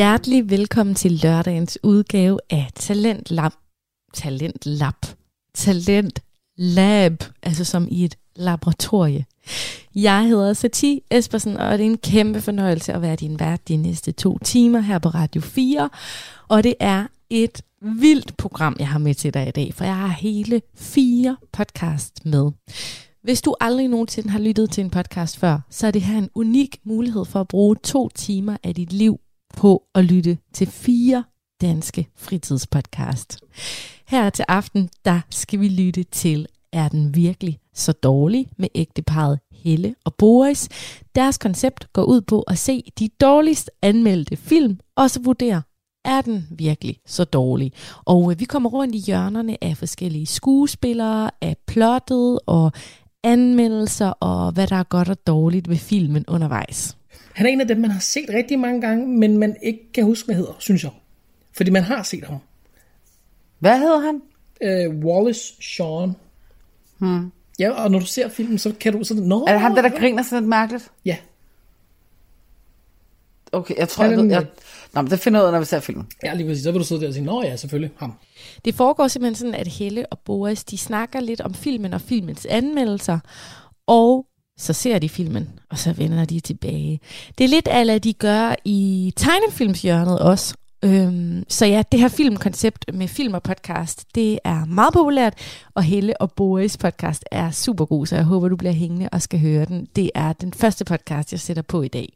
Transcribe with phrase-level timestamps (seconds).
[0.00, 3.52] Hjertelig velkommen til lørdagens udgave af Talent Lab.
[4.14, 4.94] Talent Lab.
[5.54, 6.22] Talent
[6.56, 9.24] Lab, altså som i et laboratorie.
[9.94, 13.76] Jeg hedder Sati Espersen, og det er en kæmpe fornøjelse at være din vært de
[13.76, 15.90] næste to timer her på Radio 4.
[16.48, 19.96] Og det er et vildt program, jeg har med til dig i dag, for jeg
[19.96, 22.50] har hele fire podcast med.
[23.22, 26.30] Hvis du aldrig nogensinde har lyttet til en podcast før, så er det her en
[26.34, 29.20] unik mulighed for at bruge to timer af dit liv
[29.56, 31.24] på at lytte til fire
[31.60, 33.38] danske fritidspodcast.
[34.06, 39.38] Her til aften, der skal vi lytte til Er den virkelig så dårlig med ægteparet
[39.52, 40.68] Helle og Boris.
[41.14, 45.62] Deres koncept går ud på at se de dårligst anmeldte film, og så vurdere,
[46.04, 47.72] er den virkelig så dårlig?
[48.04, 52.72] Og øh, vi kommer rundt i hjørnerne af forskellige skuespillere, af plottet og
[53.24, 56.96] anmeldelser og hvad der er godt og dårligt ved filmen undervejs.
[57.40, 60.04] Han er en af dem, man har set rigtig mange gange, men man ikke kan
[60.04, 60.90] huske, hvad hedder, synes jeg.
[61.52, 62.36] Fordi man har set ham.
[63.58, 64.20] Hvad hedder han?
[64.90, 66.16] Uh, Wallace Shawn.
[66.98, 67.32] Hmm.
[67.58, 69.22] Ja, og når du ser filmen, så kan du sådan...
[69.22, 70.90] Nå, Er det ham, der, der griner sådan lidt mærkeligt?
[71.04, 71.16] Ja,
[73.52, 74.24] Okay, jeg tror, jeg ved...
[74.30, 74.46] Jeg...
[74.94, 76.06] Nå, men det finder jeg ud af, når vi ser filmen.
[76.24, 76.64] ja, lige præcis.
[76.64, 78.12] Så vil du sidde der og sige, nå ja, selvfølgelig, ham.
[78.64, 82.46] Det foregår simpelthen sådan, at Helle og Boris, de snakker lidt om filmen og filmens
[82.46, 83.18] anmeldelser,
[83.86, 84.26] og
[84.60, 87.00] så ser de filmen, og så vender de tilbage.
[87.38, 90.54] Det er lidt ala, de gør i tegnefilmshjørnet også.
[90.84, 95.34] Øhm, så ja, det her filmkoncept med film og podcast, det er meget populært,
[95.74, 99.22] og Helle og Boris podcast er super god, så jeg håber, du bliver hængende og
[99.22, 99.88] skal høre den.
[99.96, 102.12] Det er den første podcast, jeg sætter på i dag.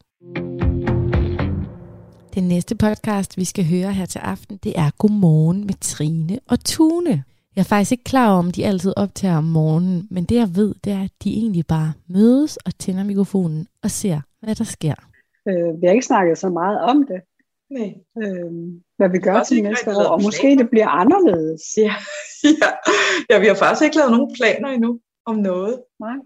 [2.35, 6.65] Den næste podcast, vi skal høre her til aften, det er Godmorgen med Trine og
[6.65, 7.25] Tune.
[7.57, 10.49] Jeg er faktisk ikke klar over, om de altid optager om morgenen, men det jeg
[10.57, 14.65] ved, det er, at de egentlig bare mødes og tænder mikrofonen og ser, hvad der
[14.65, 14.95] sker.
[15.49, 17.21] Øh, vi har ikke snakket så meget om det,
[17.71, 17.95] Nej.
[18.23, 18.53] øh,
[18.97, 20.63] hvad vi gør Også til næste år, og måske planer.
[20.63, 21.63] det bliver anderledes.
[21.77, 21.95] Ja,
[22.61, 22.69] ja.
[23.31, 25.83] ja, vi har faktisk ikke lavet nogen planer endnu om noget.
[26.01, 26.17] Nej.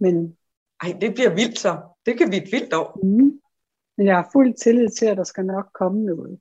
[0.00, 0.36] Men,
[0.82, 1.78] Ej, det bliver vildt så.
[2.06, 3.00] Det kan blive et vildt år.
[3.02, 3.40] mm,
[3.96, 6.38] men jeg har fuld tillid til, at der skal nok komme noget.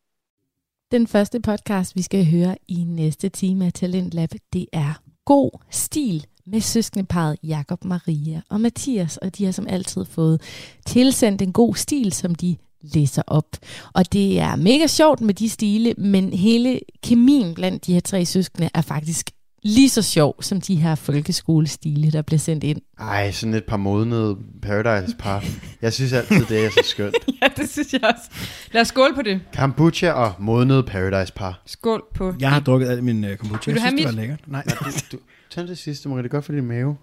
[0.94, 5.60] Den første podcast, vi skal høre i næste time af Talent Lab, det er God
[5.70, 10.42] Stil med søskendeparet Jakob Maria og Mathias, og de har som altid fået
[10.86, 13.46] tilsendt en god stil, som de læser op.
[13.94, 18.26] Og det er mega sjovt med de stile, men hele kemien blandt de her tre
[18.26, 19.30] søskende er faktisk
[19.64, 22.82] lige så sjov som de her folkeskolestile, der bliver sendt ind.
[23.00, 25.44] Ej, sådan et par modnede Paradise par.
[25.82, 27.16] Jeg synes altid, det er så skønt.
[27.42, 28.30] Ja, det synes jeg også.
[28.72, 29.42] Lad os skåle på det.
[29.58, 31.62] Kombucha og modnede Paradise par.
[31.66, 32.34] Skål på.
[32.40, 33.72] Jeg har drukket al min uh, kombucha.
[33.72, 34.16] Vil du Jeg have synes, det mit?
[34.16, 34.40] var lækkert.
[34.48, 34.76] Nej, Nej,
[35.12, 36.24] du, du, tag det sidste, Marie.
[36.24, 36.98] Det er godt for din mave.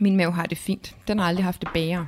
[0.00, 0.94] Min mave har det fint.
[1.08, 2.04] Den har aldrig haft det bager.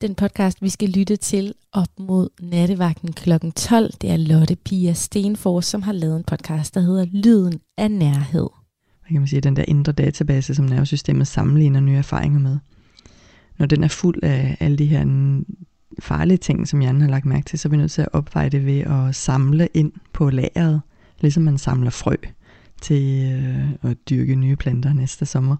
[0.00, 3.30] Den podcast, vi skal lytte til op mod nattevagten kl.
[3.56, 7.90] 12, det er Lotte Pia Stenfors, som har lavet en podcast, der hedder Lyden af
[7.90, 8.48] Nærhed
[9.12, 12.58] kan man sige, den der indre database, som nervesystemet sammenligner nye erfaringer med.
[13.58, 15.04] Når den er fuld af alle de her
[15.98, 18.48] farlige ting, som hjernen har lagt mærke til, så er vi nødt til at opveje
[18.48, 20.80] det ved at samle ind på lageret,
[21.20, 22.14] ligesom man samler frø
[22.82, 25.56] til øh, at dyrke nye planter næste sommer.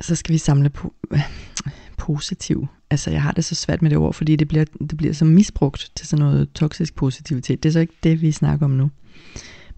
[0.00, 1.18] Så skal vi samle po-
[2.08, 2.66] positiv.
[2.90, 5.24] Altså jeg har det så svært med det ord, fordi det bliver, det bliver så
[5.24, 7.62] misbrugt til sådan noget toksisk positivitet.
[7.62, 8.90] Det er så ikke det, vi snakker om nu.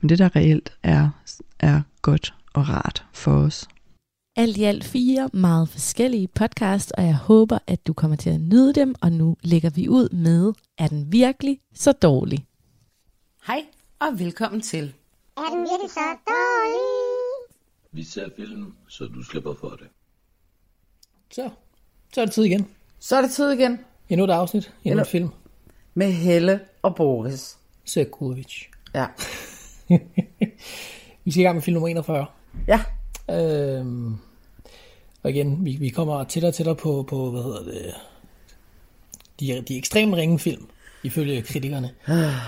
[0.01, 1.09] Men det, der reelt er,
[1.61, 3.69] er godt og rart for os.
[4.37, 8.41] Alt i alt fire meget forskellige podcast, og jeg håber, at du kommer til at
[8.41, 12.47] nyde dem, og nu lægger vi ud med, er den virkelig så dårlig?
[13.47, 13.65] Hej,
[13.99, 14.95] og velkommen til.
[15.37, 16.81] Er den virkelig så dårlig?
[17.93, 19.87] Vi ser film, så du slipper for det.
[21.31, 21.51] Så,
[22.15, 22.67] så er det tid igen.
[23.01, 23.79] Så er det tid igen
[24.09, 25.29] Endnu et afsnit, endnu Endnu- et film.
[25.95, 27.57] med Helle og Boris.
[27.85, 28.65] Sekurovic.
[28.95, 29.07] Ja.
[31.25, 32.27] Vi skal i gang med film nummer 41.
[32.69, 32.81] Ja,
[33.31, 34.17] Øhm,
[35.23, 37.95] og igen, vi, vi kommer tættere og tættere på, på hvad hedder det,
[39.41, 40.67] de, de ekstremt ringe film,
[41.03, 41.91] ifølge kritikerne.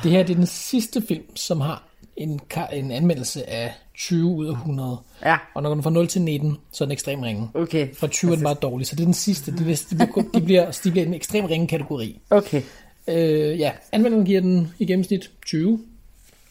[0.02, 1.84] Det her det er den sidste film, som har
[2.16, 2.40] en,
[2.72, 4.98] en anmeldelse af 20 ud af 100.
[5.24, 5.36] Ja.
[5.54, 7.48] Og når den får 0 til 19, så er den ekstremt ringe.
[7.54, 7.94] okay.
[7.94, 9.52] Fra 20 er den bare dårlig, så det er den sidste.
[9.52, 12.20] Det, det, det, bliver, de, bliver, de bliver en ekstremt ringe kategori.
[12.30, 12.62] Okay.
[13.08, 15.80] Øh, ja, anmelderen giver den i gennemsnit 20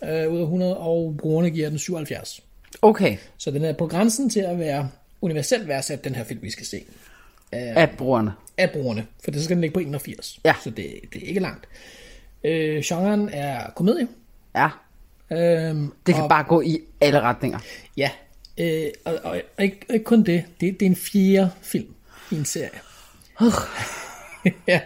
[0.03, 2.44] øh, ud af 100, og brugerne giver den 77.
[2.81, 3.18] Okay.
[3.38, 4.89] Så den er på grænsen til at være
[5.21, 6.83] universelt værdsat, den her film, vi skal se.
[7.51, 8.33] At brugerne.
[8.57, 10.39] Af brugerne, for det skal den ligge på 81.
[10.45, 10.53] Ja.
[10.63, 11.68] Så det, det er ikke langt.
[12.44, 14.07] Øh, genren er komedie.
[14.56, 14.69] Ja,
[15.31, 17.59] Øhm, det kan og, bare gå i alle retninger.
[17.98, 18.09] Ja,
[18.57, 20.44] øh, og, og, og, ikke, ikke kun det.
[20.62, 20.80] det.
[20.80, 21.94] Det er en fjerde film
[22.31, 22.80] i en serie.
[24.68, 24.81] ja.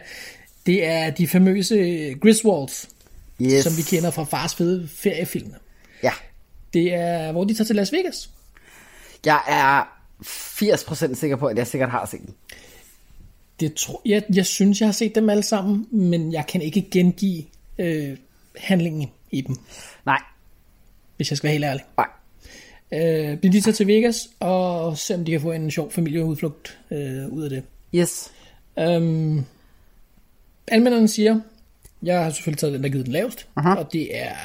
[0.65, 2.89] Det er de famøse Griswolds,
[3.41, 3.63] Yes.
[3.63, 5.53] som vi kender fra Fars fede feriefilm.
[6.03, 6.11] Ja.
[6.73, 8.29] Det er, hvor de tager til Las Vegas.
[9.25, 9.83] Jeg er
[10.21, 12.33] 80% sikker på, at jeg sikkert har set den.
[13.59, 16.87] Det tror, jeg, jeg synes, jeg har set dem alle sammen, men jeg kan ikke
[16.91, 17.43] gengive
[17.77, 18.17] øh,
[18.57, 19.55] handlingen i dem,
[20.05, 20.21] Nej.
[21.15, 21.83] hvis jeg skal være helt ærlig.
[21.97, 22.07] Nej.
[22.91, 27.27] Øh, de tager til Vegas, og se om de kan få en sjov familieudflugt øh,
[27.27, 27.63] ud af det.
[27.95, 28.31] Yes.
[28.79, 29.45] Øhm,
[30.67, 31.39] anmelderen siger,
[32.05, 33.73] jeg har selvfølgelig taget den, der givet den lavest, Aha.
[33.73, 34.35] og det er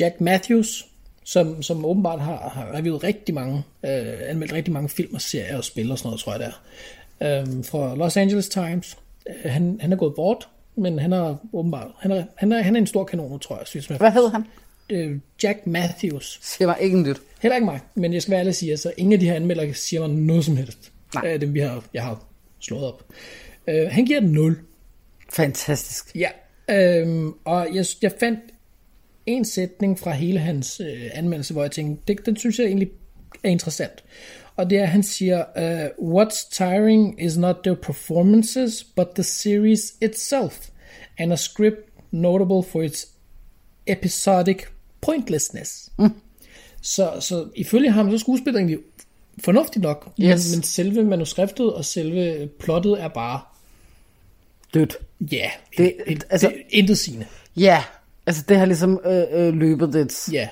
[0.00, 0.86] Jack Matthews,
[1.24, 5.56] som, som åbenbart har, har reviewet rigtig mange, øh, anmeldt rigtig mange film og serier
[5.56, 6.52] og spil og sådan noget, tror jeg det
[7.20, 8.96] er, øhm, fra Los Angeles Times.
[9.28, 12.76] Øh, han, han er gået bort, men han er åbenbart, han er, han er, han
[12.76, 13.66] er en stor kanon, tror jeg.
[13.66, 14.44] Synes, Hvad hed han?
[14.90, 16.38] Øh, Jack Matthews.
[16.42, 17.20] Siger mig ikke nyt.
[17.42, 19.34] Heller ikke mig, men jeg skal være ærlig at sige, altså ingen af de her
[19.34, 20.92] anmeldere siger mig noget som helst.
[21.14, 21.26] Nej.
[21.26, 22.24] Af dem, vi har, jeg har
[22.60, 23.04] slået op.
[23.68, 24.58] Øh, han giver den 0.
[25.34, 26.16] Fantastisk.
[26.16, 26.28] Ja,
[26.70, 28.40] øhm, og jeg, jeg fandt
[29.26, 32.88] en sætning fra hele hans øh, anmeldelse, hvor jeg tænkte, det, den synes jeg egentlig
[33.44, 34.04] er interessant.
[34.56, 39.22] Og det er, at han siger, uh, What's tiring is not their performances, but the
[39.22, 40.68] series itself,
[41.18, 41.78] and a script
[42.10, 43.08] notable for its
[43.86, 44.56] episodic
[45.00, 45.90] pointlessness.
[45.98, 46.10] Mm.
[46.80, 48.78] Så, så ifølge ham, så er skuespillet egentlig
[49.44, 50.50] fornuftigt nok, Yes.
[50.50, 53.40] men, men selve manuskriptet og selve plottet er bare,
[54.74, 54.96] Dødt.
[55.32, 57.26] ja, Det- det, altså- det, intet sigende.
[57.56, 57.82] Ja,
[58.26, 60.28] altså det har ligesom øh, øh, løbet det.
[60.32, 60.48] Ja.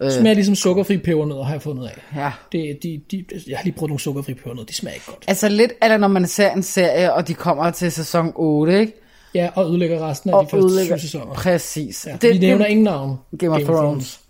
[0.00, 1.98] Det smager ligesom sukkerfri pebernødder, har jeg fundet af.
[2.20, 2.30] Ja.
[2.52, 5.24] Det, de, de, jeg har lige prøvet nogle sukkerfri pebernødder, de smager ikke godt.
[5.28, 8.92] Altså lidt, eller når man ser en serie, og de kommer til sæson 8, ikke?
[9.34, 11.34] Ja, og ødelægger resten af Og de første syv sæsoner.
[11.34, 12.06] Præcis.
[12.06, 13.16] Ja, det, vi nævner ingen navn.
[13.38, 14.20] Game of Thrones.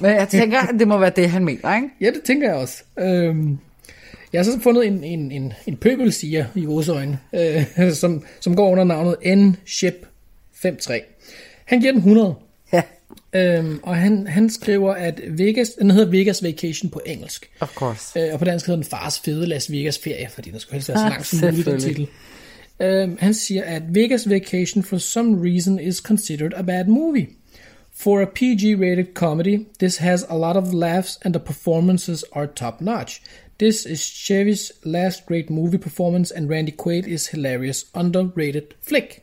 [0.00, 1.88] Men jeg tænker, det må være det, han mener, ikke?
[2.00, 2.82] Ja, det tænker jeg også.
[2.98, 3.58] Øhm,
[4.32, 8.56] jeg har så fundet en, en, en, en pøbelsiger i vores øjne, øh, som, som
[8.56, 11.00] går under navnet N-Ship53.
[11.64, 12.34] Han giver den 100.
[12.72, 12.82] Ja,
[13.32, 17.50] Øhm, og han, han skriver, at Vegas, den hedder Vegas Vacation på engelsk.
[17.60, 18.20] of course.
[18.20, 20.88] Øh, og på dansk hedder den Fars Fede Las Vegas Ferie, fordi der skulle helst
[20.88, 22.08] være så Ah, langt som muligt den titel.
[23.04, 27.28] Um, han siger, at Vegas Vacation for some reason is considered a bad movie.
[27.96, 33.22] For a PG-rated comedy, this has a lot of laughs and the performances are top-notch.
[33.60, 39.22] This is Chevy's last great movie performance, and Randy Quaid is hilarious, underrated flick.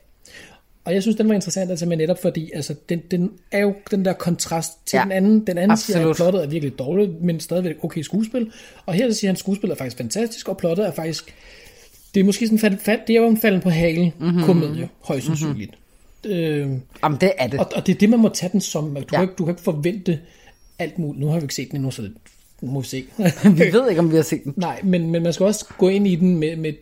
[0.86, 3.76] Og jeg synes, den var interessant tage med netop, fordi altså, den, den er jo
[3.92, 5.48] den der kontrast til Ja, den anden.
[5.48, 6.16] Den anden siger, at absolut.
[6.16, 8.52] plottet er virkelig dårligt, men stadigvæk okay skuespil.
[8.86, 11.36] Og her siger han, at skuespillet er faktisk fantastisk, og plottet er faktisk...
[12.14, 14.44] Det er måske sådan fald, fald, det er jo en falden på halen mm-hmm.
[14.44, 15.72] komedie, højst sandsynligt.
[16.24, 16.40] Mm-hmm.
[16.40, 16.72] Øh,
[17.04, 17.60] Jamen, det er det.
[17.60, 18.96] og, og det er det, man må tage den som.
[18.96, 19.26] Du, ja.
[19.26, 20.20] Kan, du kan ikke forvente
[20.80, 21.20] alt muligt.
[21.20, 22.14] Nu har vi ikke set den endnu, så det,
[22.62, 22.82] må
[23.44, 24.54] vi ved ikke, om vi har set den.
[24.56, 26.74] Nej, men, men man skal også gå ind i den med, med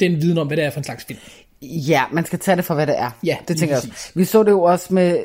[0.00, 1.18] den viden om, hvad det er for en slags film.
[1.62, 3.10] Ja, man skal tage det for, hvad det er.
[3.24, 4.10] Ja, det tænker jeg også.
[4.14, 5.24] Vi så det jo også med...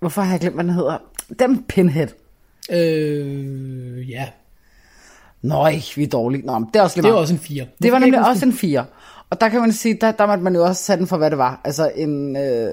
[0.00, 0.98] Hvorfor har jeg glemt, hvad den hedder?
[1.38, 2.08] Dem Pinhead.
[2.70, 4.28] Øh, ja,
[5.42, 6.46] Nøj, vi er dårlige.
[6.46, 7.22] Nå, men det er også lige det er meget.
[7.22, 7.66] også en 4.
[7.82, 8.84] Det var nemlig også en 4.
[9.30, 11.30] Og der kan man sige, der, der måtte man jo også tage den for, hvad
[11.30, 11.60] det var.
[11.64, 12.72] Altså en, øh,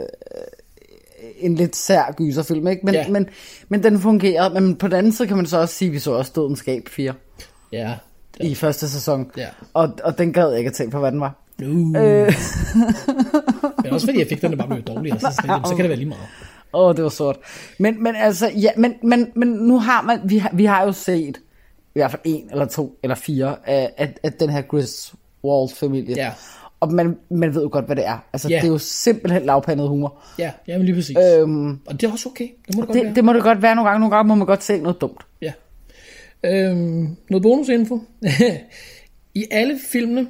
[1.40, 2.86] en lidt sær gyserfilm, ikke?
[2.86, 3.08] Men, Ja.
[3.10, 3.30] men,
[3.70, 4.54] men den fungerede.
[4.62, 6.60] Men på den anden side kan man så også sige, at vi så også Dødens
[6.60, 7.14] Skab 4
[7.72, 7.94] Ja.
[8.40, 9.32] i første sæson.
[9.38, 9.48] Ja.
[9.74, 11.36] Og, og den gad jeg ikke at tænke på, hvad den var.
[11.64, 11.68] Uh.
[11.68, 12.34] Øh.
[13.84, 16.24] Men også fordi effekterne bare blev dårligere, så, så, så kan det være lige meget.
[16.74, 17.38] Åh, oh, det var sort.
[17.80, 20.92] Men, men altså, ja, men, men, men nu har man, vi har, vi har jo
[20.92, 21.38] set
[21.96, 26.16] i hvert fald en eller to eller fire af, af, af den her Griswold-familie.
[26.16, 26.32] Ja.
[26.86, 28.18] Og man, man ved jo godt, hvad det er.
[28.34, 28.56] Altså, Ja.
[28.56, 30.14] det er jo simpelthen lavpandet humor.
[30.40, 31.18] Ja, jamen lige præcis.
[31.40, 32.48] Øhm, Og det er også okay.
[32.68, 33.06] Det må det godt være.
[33.08, 34.00] det, det må det godt være nogle gange.
[34.00, 35.22] Nogle gange må man godt se noget dumt.
[35.42, 35.52] Ja.
[36.46, 38.02] Øhm, noget bonusinfo.
[39.36, 40.28] I alle filmene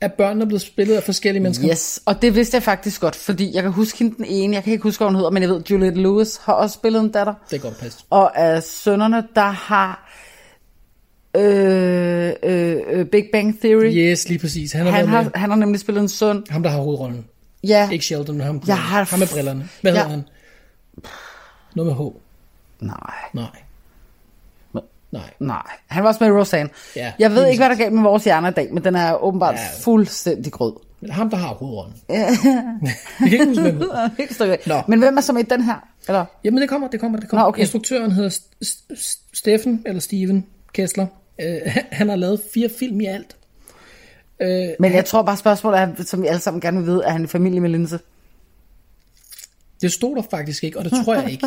[0.00, 1.70] er børnene blevet spillet af forskellige mennesker.
[1.70, 4.62] Yes, og det vidste jeg faktisk godt, fordi jeg kan huske hende den ene, jeg
[4.64, 7.10] kan ikke huske, hvad hun hedder, men jeg ved, Juliette Lewis har også spillet en
[7.10, 7.34] datter.
[7.50, 7.98] Det kan godt passe.
[8.10, 10.10] Og af sønnerne, der har
[11.36, 13.92] øh, øh, øh, Big Bang Theory.
[13.94, 14.72] Yes, lige præcis.
[14.72, 16.44] Han har, Han har, han har nemlig spillet en søn.
[16.50, 17.24] Ham, der har hovedrollen.
[17.64, 19.68] Ja, Ikke Sheldon, men ham, Jeg har ham med brillerne.
[19.80, 19.98] Hvad Ja.
[19.98, 20.22] hedder han?
[21.76, 22.10] Noget med H.
[22.84, 22.96] nej,
[23.34, 23.46] Nej.
[25.12, 25.22] Nej.
[25.40, 25.62] nej.
[25.86, 26.70] Han var også med i Roseanne.
[26.96, 29.14] Ja, jeg ved ikke, hvad der gav med vores hjerner i dag, men den er
[29.22, 29.60] åbenbart Ja.
[29.82, 30.72] fuldstændig grød.
[31.00, 31.94] Men ham, der har hovedrollen.
[32.08, 33.78] Vi kan ikke huske, hvem.
[34.66, 34.74] Nå.
[34.88, 35.88] Men hvem er med i den her?
[36.08, 36.24] Eller?
[36.44, 37.42] Jamen, det kommer, det kommer, det kommer.
[37.44, 37.60] Nå, okay.
[37.60, 41.06] Instruktøren hedder St- St- Steffen, eller Steven Kessler.
[41.40, 43.36] Øh, han- han har lavet fire film i alt.
[44.42, 47.10] Øh, Men jeg tror bare, spørgsmålet er, som vi alle sammen gerne vil vide, er
[47.10, 47.98] han familie med Linse?
[49.80, 51.46] Det stod der faktisk ikke, og det tror jeg ikke.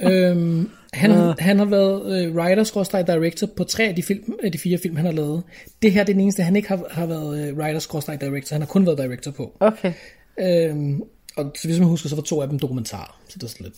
[0.12, 4.58] øhm, han, han har været øh, writer director på tre af de, film, af de
[4.58, 5.42] fire film, han har lavet.
[5.82, 8.54] Det her det er den eneste, han ikke har, har været øh, writer director.
[8.54, 9.56] Han har kun været director på.
[9.60, 9.92] Okay.
[10.40, 11.02] Øhm,
[11.36, 13.20] og så hvis man husker, så var to af dem dokumentarer.
[13.28, 13.74] Så det er sådan lidt...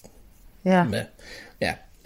[0.64, 0.70] Ja.
[0.70, 0.84] Ja.
[0.92, 1.02] ja.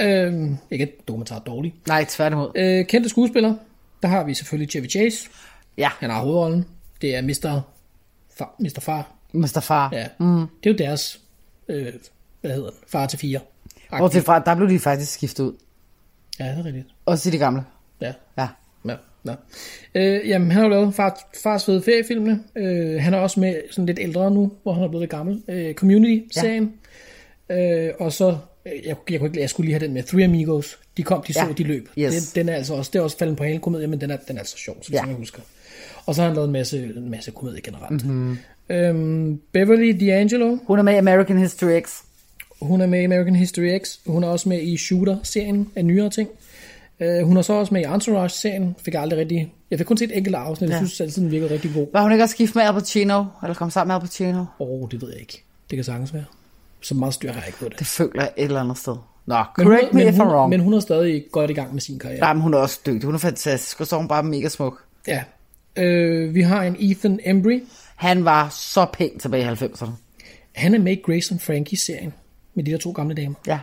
[0.00, 1.74] Øhm, ikke at dokumentar er dårlig.
[1.88, 2.50] Nej, tværtimod.
[2.54, 3.58] Øh, kendte skuespillere.
[4.02, 5.28] Der har vi selvfølgelig Chevy Chase.
[5.78, 5.90] Ja.
[5.98, 6.66] Han har hovedrollen.
[7.02, 7.60] Det er Mr.
[8.36, 8.54] Far.
[8.58, 8.80] Mr.
[8.80, 9.10] Far.
[9.32, 9.60] Mr.
[9.60, 9.88] Far.
[9.92, 10.06] Ja.
[10.18, 10.46] Mm.
[10.64, 11.20] Det er jo deres,
[11.68, 11.92] øh,
[12.40, 13.40] hvad hedder den, far til fire.
[13.98, 15.52] Bortset fra, der blev de faktisk skiftet ud.
[16.40, 16.86] Ja, det er rigtigt.
[17.06, 17.64] Også i de gamle.
[18.00, 18.12] Ja.
[18.38, 18.48] Ja.
[18.88, 18.94] Ja,
[19.26, 19.34] ja.
[19.94, 22.40] Øh, jamen, han har jo lavet far, Fars Fede Feriefilmene.
[22.56, 25.42] Øh, han er også med sådan lidt ældre nu, hvor han er blevet lidt gammel.
[25.48, 26.72] Øh, Community-serien.
[27.48, 27.86] Ja.
[27.88, 30.24] Øh, og så, øh, jeg, jeg, kunne ikke, jeg skulle lige have den med, Three
[30.24, 30.78] Amigos.
[30.96, 31.52] De kom, de så, Ja.
[31.52, 31.88] de løb.
[31.98, 32.32] Yes.
[32.32, 34.16] Den, den er altså også, det er også falden på hele komedie, men den er,
[34.28, 35.04] den er altså sjov, så Ja.
[35.06, 35.40] jeg husker.
[36.06, 38.06] Og så har han lavet en masse, en masse komedie generelt.
[38.06, 38.38] Mhm.
[38.68, 40.64] Øhm, Beverly D'Angelo.
[40.66, 41.98] Hun er med i American History X.
[42.62, 43.96] Hun er med i American History X.
[44.06, 46.28] Hun er også med i Shooter-serien af nyere ting.
[47.00, 48.76] Uh, hun er så også med i Entourage-serien.
[48.84, 49.52] Fik jeg aldrig rigtig...
[49.70, 50.70] Jeg fik kun set et enkelt afsnit.
[50.70, 50.86] Jeg Ja.
[50.86, 51.86] synes altid, den virkede rigtig god.
[51.92, 53.24] Var hun ikke også gift med Al Pacino?
[53.42, 54.38] Eller kom sammen med Al Pacino?
[54.38, 54.44] Åh,
[54.82, 55.42] oh, det ved jeg ikke.
[55.70, 56.24] Det kan sagtens være.
[56.84, 57.78] Så meget styr har jeg ikke på det.
[57.78, 58.96] Det føler jeg et eller andet sted.
[59.26, 60.50] Nå, Men hun, correct me men, if I'm hun, wrong.
[60.50, 62.20] men hun er stadig godt i gang med sin karriere.
[62.20, 63.04] Nej, men hun er også dygtig.
[63.04, 64.82] Hun er fantastisk, og så er hun bare mega smuk.
[65.08, 65.22] Ja.
[65.76, 67.60] Øh, vi har en Ethan Embry.
[67.96, 69.90] Han var så pæn tilbage i 90'erne.
[70.54, 72.12] Han er med i Grace and Frankie-serien.
[72.54, 73.34] Med de der to gamle damer.
[73.46, 73.58] Ja.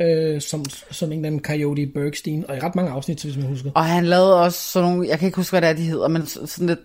[0.00, 2.44] Øh, som, som en eller anden Coyote Bergstein.
[2.48, 3.70] Og i ret mange afsnit, hvis man husker.
[3.74, 6.08] Og han lavede også sådan nogle, jeg kan ikke huske, hvad det er, de hedder,
[6.08, 6.80] men så- sådan lidt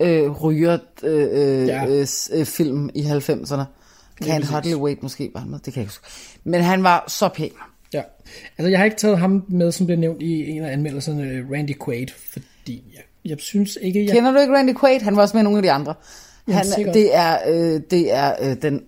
[0.00, 1.28] øh, ryger øh,
[1.62, 1.86] øh, Ja.
[1.86, 3.62] øh, øh, film i 90'erne.
[4.20, 4.48] Præcis.
[4.50, 6.06] Hardly Wait måske var han med, det kan jeg ikke huske.
[6.44, 7.50] Men han var så pæn.
[7.92, 8.02] Ja.
[8.58, 11.50] Altså, jeg har ikke taget ham med, som blev nævnt i en af anmeldelserne, øh,
[11.50, 14.14] Randy Quaid, fordi jeg, jeg synes ikke, jeg...
[14.14, 15.00] Kender du ikke Randy Quaid?
[15.00, 15.94] Han var også med nogle af de andre.
[16.48, 16.94] Ja, Han, sikkert.
[16.94, 18.82] det er, øh, det er øh, den...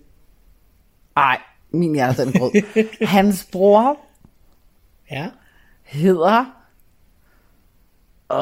[1.17, 1.37] Ej,
[1.71, 2.51] min hjerte den grød.
[3.07, 3.97] Hans bror
[5.11, 5.27] Ja.
[5.83, 6.45] hedder...
[8.29, 8.37] Åh,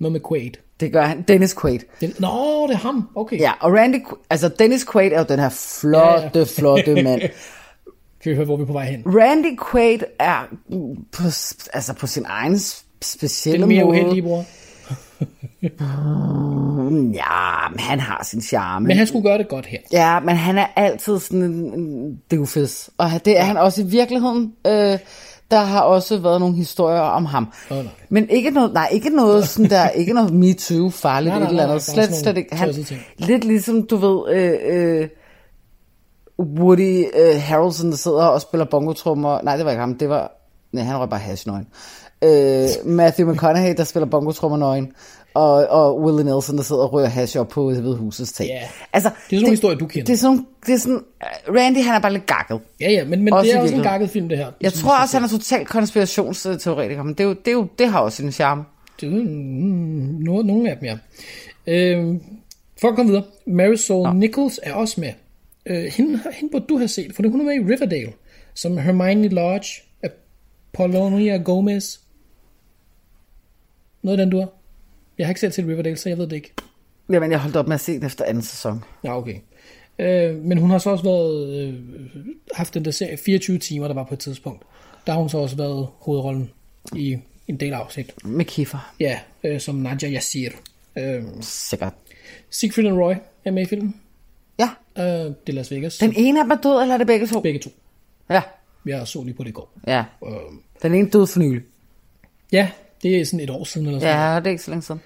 [0.00, 0.50] Noget med Quaid.
[0.80, 1.22] det gør han.
[1.22, 1.78] Dennis Quaid.
[2.00, 3.08] Det, nå, det er ham.
[3.14, 3.38] Okay.
[3.40, 3.96] Ja, og Randy...
[4.30, 6.44] Altså, Dennis Quaid er jo den her flotte, Ja, ja, ja.
[6.44, 7.20] flotte mand.
[8.22, 9.02] Kan vi høre, hvor vi er på vej hen?
[9.06, 10.48] Randy Quaid er
[11.12, 11.22] på,
[11.72, 12.58] altså på sin egen
[13.02, 14.00] specielle Den mere måde.
[14.00, 14.44] uheldige bror.
[15.60, 18.86] Mm, Ja, men han har sin charme.
[18.86, 19.78] Men han skulle gøre det godt her.
[19.92, 22.90] Ja, men han er altid sådan en- en doofus.
[22.98, 24.52] Og det er han også i virkeligheden.
[24.66, 24.98] Øh,
[25.50, 27.52] der har også været nogle historier om ham.
[27.70, 27.86] Åh, nej.
[28.08, 31.50] Men ikke noget, nej, ikke noget sådan der, ikke noget MeToo farligt Nej, nej, et
[31.50, 31.82] eller nej, andet.
[31.82, 32.56] Slet, slet ikke.
[32.56, 32.74] Han,
[33.18, 35.08] lidt ligesom, du ved, øh, øh,
[36.38, 39.40] Woody øh, Harrelson, der sidder og spiller bongotrummer.
[39.42, 40.32] Nej, det var ikke ham, det var,
[40.72, 41.66] nej, han røg bare hash nøgen.
[42.24, 44.92] Øh, Matthew McConaughey, der spiller bongotrummer nøgen.
[45.34, 48.46] Og, og Willie Nelson, der sidder og rører hash op på det hvide husets tag.
[48.46, 48.60] Ja.
[48.92, 50.06] Altså, Det er sådan nogle historier, du kender.
[50.06, 51.00] Det er sådan, det er sådan,
[51.48, 52.60] Randy han er bare lidt gakket.
[52.80, 54.50] Ja, ja, men, men Også det er også en gakket film, det her.
[54.60, 57.88] Jeg tror også, han er totalt konspirationsteoretiker, men det, er jo, det, er jo, det
[57.88, 58.64] har også sin charme.
[59.00, 59.28] Det er jo mm,
[60.20, 60.98] nogle, nogle af dem, ja.
[61.66, 62.22] Øhm,
[62.80, 63.24] for at komme videre.
[63.46, 64.12] Marisol ja.
[64.12, 65.12] Nichols er også med.
[65.66, 68.12] Øh, hende, hende burde du have set, for hun er med i Riverdale,
[68.54, 69.68] som Hermione Lodge,
[70.72, 71.98] Apollonia Gomez.
[74.02, 74.48] Noget af den, du har.
[75.20, 76.52] Jeg har ikke selv set Riverdale, så jeg ved det ikke.
[77.10, 78.84] Jamen, jeg holdt op med at se den efter anden sæson.
[79.04, 79.36] Ja, okay.
[79.98, 81.74] Øh, men hun har så også været, øh,
[82.54, 84.62] haft den der serie 24 timer, der var på et tidspunkt.
[85.06, 86.50] Der har hun så også været hovedrollen
[86.96, 88.24] i en del afsnit.
[88.24, 88.92] Med Kiefer.
[89.00, 90.50] Ja, øh, som Nadia Yassir.
[90.98, 91.92] Øh, Sikkert.
[92.50, 93.94] Siegfried and Roy er med i filmen.
[94.58, 94.68] Ja.
[94.98, 95.98] Øh, det er Las Vegas.
[95.98, 97.40] Den ene af dem er død, eller er det begge to?
[97.40, 97.70] Begge to.
[98.30, 98.42] Ja.
[98.86, 99.72] Jeg så lige på det i går.
[99.86, 100.04] Ja.
[100.26, 100.32] Øh,
[100.82, 101.62] Den ene døde for nylig.
[102.52, 102.70] ja,
[103.02, 105.00] det er sådan et år siden eller sådan Ja, det er ikke så længe siden.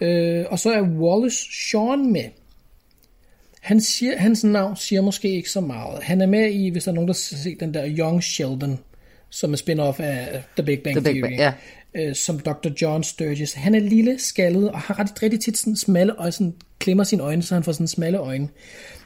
[0.00, 1.36] Øh, og så er Wallace
[1.68, 2.24] Shawn med.
[3.60, 6.02] Han siger, hans navn siger måske ikke så meget.
[6.02, 8.78] Han er med i, hvis der er nogen, der har set den der Young Sheldon,
[9.30, 11.28] som er spin-off af The Big Bang The Big Theory.
[11.28, 11.52] Bang, ja.
[11.94, 12.68] øh, som Dr.
[12.82, 13.52] John Sturgis.
[13.52, 17.22] Han er lille, skaldet og har ret, rigtig tit sådan smalle øjne, sådan klemmer sine
[17.22, 18.48] øjne, så han får sådan smalle øjne.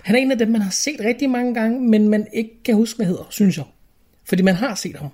[0.02, 2.74] Han er en af dem, man har set rigtig mange gange, men man ikke kan
[2.74, 3.64] huske, hvad hedder, synes jeg.
[4.24, 5.08] Fordi man har set ham.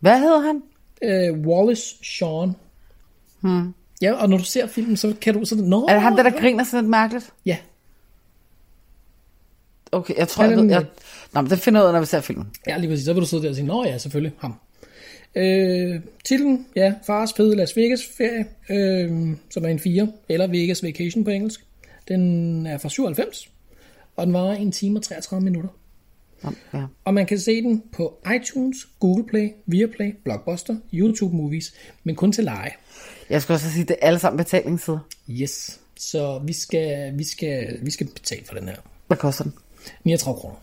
[0.00, 0.62] Hvad hedder han?
[1.04, 2.56] Øh, Wallace Shawn.
[3.40, 3.74] Hmm.
[4.02, 6.22] Ja, og når du ser filmen, så kan du sådan, Nå, Er det ham, der,
[6.22, 7.32] der griner sådan lidt mærkeligt?
[7.46, 7.56] Ja.
[9.92, 10.70] Okay, jeg tror, jeg ved...
[10.70, 10.86] Jeg...
[11.32, 12.46] Nå, men det finder jeg ud af, når vi ser filmen.
[12.66, 13.04] Ja, lige præcis.
[13.04, 14.54] Så vil du sidde der og sige, nå ja, selvfølgelig ham.
[15.34, 20.82] Øh, titlen, ja, Fars fede Las Vegas ferie, øh, som er en 4, eller Vegas
[20.82, 21.64] Vacation på engelsk.
[22.08, 23.50] Den er fra 97,
[24.16, 25.70] og den varer en time og 33 minutter.
[26.74, 26.82] Ja.
[27.04, 31.74] Og man kan se den på iTunes, Google Play, Viaplay, Blockbuster, YouTube Movies,
[32.04, 32.70] men kun til leje.
[33.30, 34.98] Jeg skal også sige, det er alle sammen betalingssider.
[35.30, 35.80] Yes.
[35.96, 38.76] Så vi skal, vi skal, vi skal betale for den her.
[39.06, 39.54] Hvad koster den?
[40.04, 40.56] 39 kroner.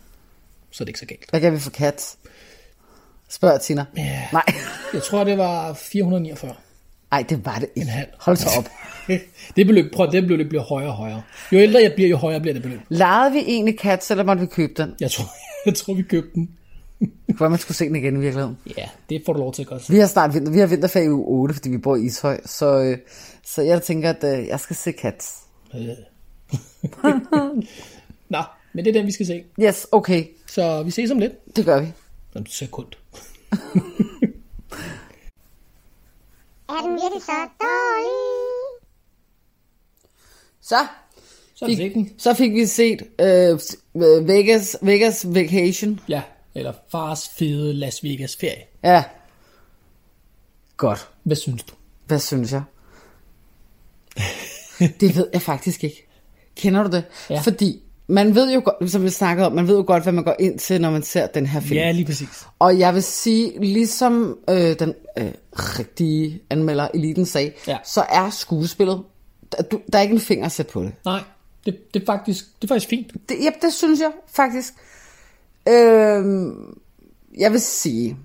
[0.72, 1.30] Så er det ikke så galt.
[1.30, 2.18] Hvad kan vi for Cats?
[3.30, 3.86] Spørg Tina.
[3.98, 4.28] Ja.
[4.34, 4.44] Nej.
[4.94, 6.54] Jeg tror, det var 449.
[7.12, 7.82] Nej, det var det ikke.
[7.82, 8.08] En halv.
[8.20, 8.70] Hold så op.
[9.56, 11.24] det beløb, prøv, det beløb bliver højere og højere.
[11.52, 12.80] Jo ældre jeg bliver, jo højere bliver det beløb.
[12.90, 14.96] Lejede vi egentlig Cats, eller måtte vi købe den?
[15.00, 15.26] Jeg tror,
[15.66, 16.58] jeg tror vi købte den.
[17.28, 18.58] Det kunne man skulle se den igen i virkeligheden.
[18.78, 19.92] Ja, det får du lov til godt.
[19.92, 22.42] Vi har snart vinter, vi har vinterferie i uge 8, fordi vi bor i Ishøj,
[22.46, 22.98] så, øh,
[23.46, 25.36] så jeg tænker, at øh, jeg skal se Cats.
[25.76, 25.80] Øh.
[28.30, 29.44] Nå, men det er den, vi skal se.
[29.62, 30.26] Yes, okay.
[30.48, 31.56] Så vi ses om lidt.
[31.56, 31.88] Det gør vi.
[32.36, 32.88] Om et sekund.
[36.72, 38.82] Er den virkelig så dårlig?
[40.62, 40.88] Så,
[41.62, 42.10] Så fik, set den.
[42.18, 43.60] så fik vi set øh,
[44.28, 46.00] Vegas, Vegas Vacation.
[46.10, 46.22] Ja,
[46.56, 48.64] eller fars fede Las Vegas ferie.
[48.84, 49.04] Ja.
[50.78, 51.08] Godt.
[51.24, 51.74] Hvad synes du?
[52.08, 52.62] Hvad synes jeg?
[55.00, 56.08] det ved jeg faktisk ikke.
[56.56, 57.04] Kender du det?
[57.30, 57.40] Ja.
[57.40, 60.24] Fordi man ved jo godt, som vi snakkede om, man ved jo godt, hvad man
[60.24, 61.78] går ind til, når man ser den her film.
[61.78, 62.46] Ja, lige præcis.
[62.60, 67.78] Og jeg vil sige, ligesom øh, den øh, rigtige anmelder Eliten sagde, Ja.
[67.86, 69.04] så er skuespillet,
[69.52, 70.92] der, du, der er ikke en finger at sætte på det.
[71.06, 71.22] Nej,
[71.66, 73.30] det, det, er, faktisk, det er faktisk fint.
[73.30, 74.74] det ja, det synes jeg faktisk.
[75.70, 76.52] Øh,
[77.38, 78.18] jeg vil sige,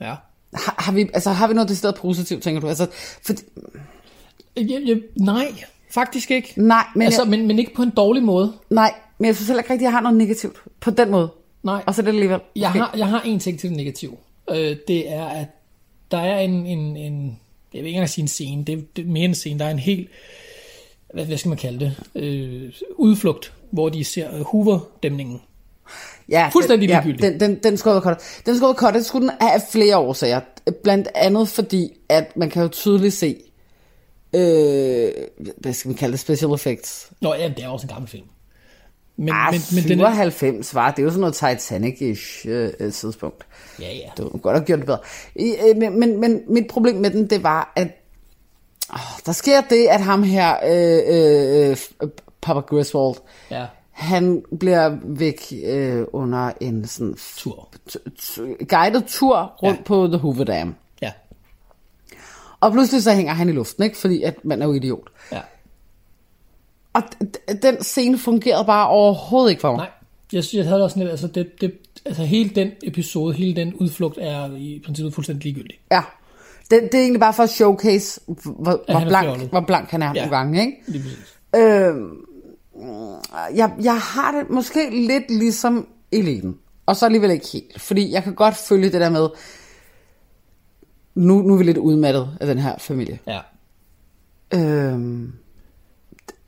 [0.00, 0.14] Ja.
[0.54, 2.68] har, har, vi, altså, har vi noget decideret positivt, tænker du?
[2.68, 2.86] Altså,
[3.22, 3.32] for,
[4.56, 5.52] Jeg, jeg, nej,
[5.90, 6.52] faktisk ikke.
[6.56, 8.52] nej, men, altså, jeg, men, men ikke på en dårlig måde.
[8.70, 11.28] nej, men jeg synes heller ikke rigtigt, at jeg har noget negativt på den måde.
[11.62, 11.82] Nej.
[11.86, 12.40] Og så er det alligevel.
[12.56, 12.78] Jeg måske.
[12.78, 14.16] har, jeg har en ting til det negative.
[14.50, 15.46] Øh, det er, at
[16.10, 17.38] der er en, en, en
[17.74, 19.70] jeg vil ikke engang sige en scene, det det er mere en scene, der er
[19.70, 20.08] en helt,
[21.14, 25.40] hvad, hvad skal man kalde det, øh, udflugt, hvor de ser øh, Hoover-dæmningen.
[26.28, 27.22] Ja, Fuldstændig den, ligegyldigt.
[27.22, 28.16] Ja, den, den, den skulle have.
[28.46, 28.92] Den skulle have.
[28.92, 30.40] Det skulle den have af flere årsager.
[30.82, 33.36] Blandt andet fordi, at man kan jo tydeligt se,
[34.34, 35.10] øh,
[35.58, 37.10] hvad skal man kalde det, special effects.
[37.20, 38.26] Nå ja, det er også en gammel film.
[39.16, 42.48] Men, Ah, men, men, men den er, 97 var, det er jo sådan noget Titanic-ish
[42.48, 43.46] øh, øh, tidspunkt.
[43.80, 44.10] ja, ja.
[44.16, 44.98] Det var godt have gjort det bedre.
[45.36, 47.88] I, øh, men, men, men mit problem med den, det var, at
[49.26, 52.08] der sker det, at ham her, øh, øh, øh,
[52.40, 53.16] Papa Griswold,
[53.50, 53.66] ja.
[53.90, 57.68] han bliver væk øh, under en sådan Tur.
[58.68, 59.84] guided tur rundt Ja.
[59.84, 60.74] på The Hoover Dam.
[61.02, 61.12] Ja,
[62.60, 63.96] Og pludselig så hænger han i luften, ikke?
[63.98, 65.08] Fordi at man er jo idiot.
[65.32, 65.40] ja.
[66.92, 67.02] Og
[67.62, 69.76] den scene fungerede bare overhovedet ikke for mig.
[69.78, 69.90] Nej,
[70.32, 71.74] jeg, synes, jeg havde også sådan lidt, altså, det, det,
[72.04, 75.78] altså hele den episode, hele den udflugt er i princippet fuldstændig ligegyldig.
[75.92, 76.02] Ja.
[76.70, 79.48] Det, det er egentlig bare for at showcase, hvor, Ja, hvor, blank, fjollet.
[79.48, 80.12] hvor blank han er Ja.
[80.20, 80.76] nogle gange, ikke?
[80.86, 81.38] Lige præcis.
[81.56, 82.10] Øhm,
[83.56, 86.56] jeg, jeg har det måske lidt ligesom eliten.
[86.86, 87.80] Og så alligevel ikke helt.
[87.80, 89.28] Fordi jeg kan godt følge det der med,
[91.14, 93.18] nu, nu er vi lidt udmattet af den her familie.
[93.26, 93.40] Ja.
[94.54, 95.32] Øhm,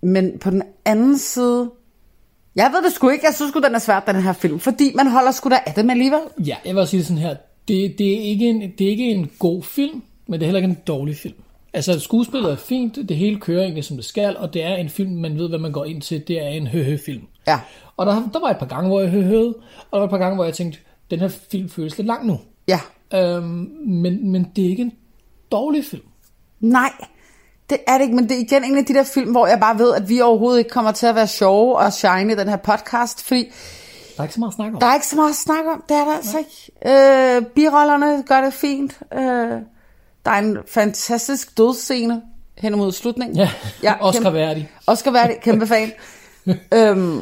[0.02, 1.70] men på den anden side,
[2.56, 4.58] jeg ved det sgu ikke, jeg synes sgu, den er svært, den her film.
[4.60, 6.20] Fordi man holder sgu da af dem alligevel.
[6.46, 7.36] Ja, jeg vil også sige det sådan her.
[7.68, 10.58] Det, det, er ikke en, det er ikke en god film, men det er heller
[10.58, 11.34] ikke en dårlig film.
[11.74, 14.88] Altså, skuespillet er fint, det hele kører egentlig, som det skal, og det er en
[14.88, 16.28] film, man ved, hvad man går ind til.
[16.28, 17.22] Det er en høhø-film.
[17.46, 17.60] Ja.
[17.96, 19.54] Og der, der var et par gange, hvor jeg høhøede,
[19.90, 20.78] og der var et par gange, hvor jeg tænkte,
[21.10, 22.38] den her film føles lidt lang nu.
[22.68, 22.80] Ja.
[23.14, 24.92] Øhm, men, men det er ikke en
[25.52, 26.02] dårlig film.
[26.60, 26.92] Nej,
[27.70, 29.60] det er det ikke, men det er igen en af de der film, hvor jeg
[29.60, 32.48] bare ved, at vi overhovedet ikke kommer til at være sjove og shine i den
[32.48, 33.44] her podcast, fordi
[34.16, 34.80] Der er ikke så meget at snakke om.
[34.80, 37.36] der er ikke så meget at snakke om, det er der altså ikke.
[37.36, 38.98] Øh, birollerne gør det fint.
[39.14, 39.60] Øh,
[40.24, 42.22] der er en fantastisk dødsscene
[42.58, 43.36] hen imod slutningen.
[43.82, 44.70] Ja, Oscar kæmpe, værdig.
[44.86, 45.92] Oscar værdig, kæmpe fan.
[46.74, 47.20] øhm,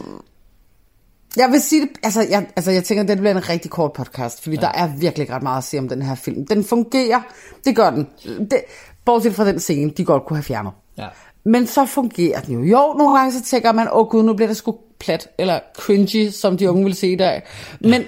[1.37, 3.93] jeg vil sige det, altså jeg, altså jeg tænker, at det bliver en rigtig kort
[3.93, 4.61] podcast, fordi ja.
[4.61, 6.47] der er virkelig ikke ret meget at sige om den her film.
[6.47, 7.21] Den fungerer,
[7.65, 8.09] det gør den.
[8.25, 8.61] Det,
[9.05, 10.73] bortset fra den scene, de godt kunne have fjernet.
[10.99, 11.07] Ja.
[11.45, 12.63] Men så fungerer den jo.
[12.63, 15.61] Jo, nogle gange så tænker man, åh oh, gud, nu bliver det sgu plat, eller
[15.75, 17.43] cringy, som de unge vil sige i dag.
[17.81, 18.03] Men,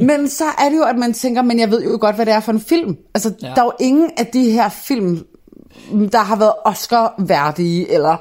[0.08, 2.34] men så er det jo, at man tænker, men jeg ved jo godt, hvad det
[2.34, 2.96] er for en film.
[3.14, 3.46] Altså, Ja.
[3.46, 5.26] der er jo ingen af de her film,
[6.12, 8.16] der har været Oscar-værdige, eller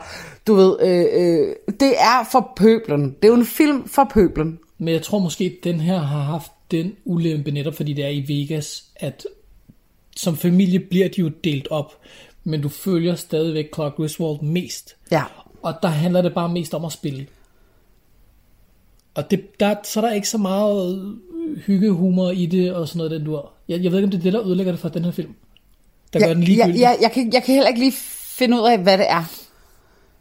[0.48, 3.04] du ved, øh, øh, det er for pøblen.
[3.04, 4.60] Det er jo en film for pøblen.
[4.78, 8.10] Men jeg tror måske, at den her har haft den ulempe netop, fordi det er
[8.10, 9.26] i Vegas, at
[10.16, 11.94] som familie bliver de jo delt op,
[12.44, 14.96] men du følger stadigvæk Clark Griswold mest.
[15.12, 15.24] Ja.
[15.62, 17.28] Og der handler det bare mest om at spille.
[19.16, 21.16] Og det, der, så er der ikke så meget
[21.58, 23.54] hyggehumor i det og sådan noget, den du har.
[23.68, 25.36] Jeg, jeg ved ikke, om det er det, der ødelægger det for den her film.
[26.14, 26.80] Der gør jeg, den ligegyldig.
[26.80, 27.94] jeg, jeg, kan, jeg kan heller ikke lige
[28.38, 29.24] finde ud af, hvad det er.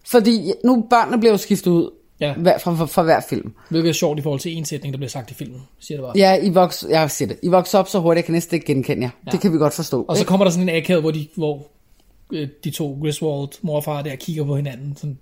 [0.06, 2.34] Fordi nu børnene bliver jo skiftet ud Ja.
[2.34, 3.52] hver, fra, fra, fra hver film.
[3.70, 6.04] Hvilket er sjovt i forhold til en sætning, der bliver sagt i filmen, siger det
[6.04, 6.12] bare.
[6.16, 7.38] Ja, I vokser, jeg siger det.
[7.42, 9.10] I vokser op så hurtigt, jeg kan næsten ikke genkende jer.
[9.26, 9.30] Ja.
[9.30, 10.04] Det kan vi godt forstå.
[10.08, 11.66] Og så kommer der sådan en akavet, hvor de, hvor
[12.32, 14.96] øh, de to Griswold, mor og far der, kigger på hinanden.
[14.96, 15.18] Sådan,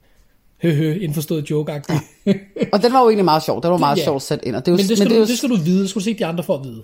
[0.62, 2.02] høhø, indforstået joke-agtigt.
[2.26, 2.34] Ja.
[2.72, 3.62] Og den var jo egentlig meget sjov.
[3.62, 4.04] Den var meget Ja.
[4.04, 4.56] sjovt sat ind.
[4.56, 5.80] Og det er jo, Men det skal, men du, det det jo, skal du vide.
[5.80, 6.82] Det skal du se de andre for at vide.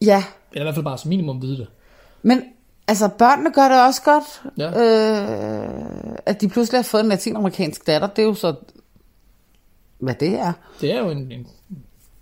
[0.00, 1.66] Ja, Eller i hvert fald bare som minimum vide det.
[2.22, 2.42] men
[2.88, 4.42] altså børnene gør det også godt.
[4.58, 4.68] Ja.
[4.82, 8.54] Øh, at de pludselig har fået en latinamerikansk datter, det er jo så,
[9.98, 10.52] hvad det er.
[10.80, 11.46] Det er jo en, en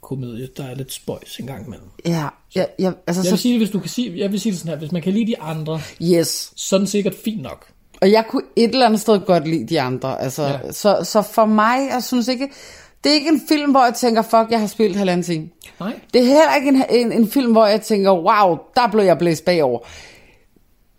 [0.00, 1.88] komedie, der er lidt spøjs en gang imellem.
[2.06, 4.40] Ja, ja, ja altså Jeg vil så, sige det, hvis du kan sige, jeg vil
[4.40, 6.52] sige det sådan her, hvis man kan lide de andre, yes.
[6.56, 7.66] så er den sikkert fint nok.
[8.00, 10.22] Og jeg kunne et eller andet sted godt lide de andre.
[10.22, 10.72] Altså, Ja.
[10.72, 12.48] så, så for mig, jeg synes ikke,
[13.04, 15.48] det er ikke en film, hvor jeg tænker, fuck, jeg har spillet halvanden time.
[15.80, 16.00] Nej.
[16.14, 19.18] Det er heller ikke en, en, en film, hvor jeg tænker, wow, der blev jeg
[19.18, 19.78] blæst bagover.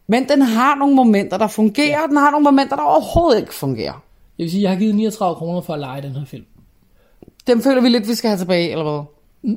[0.08, 2.04] Men den har nogle momenter, der fungerer, ja.
[2.04, 4.04] og den har nogle momenter, der overhovedet ikke fungerer.
[4.38, 6.46] Jeg vil sige, jeg har givet 39 kroner for at lege den her film.
[7.48, 9.56] Dem føler vi lidt, vi skal have tilbage, eller hvad?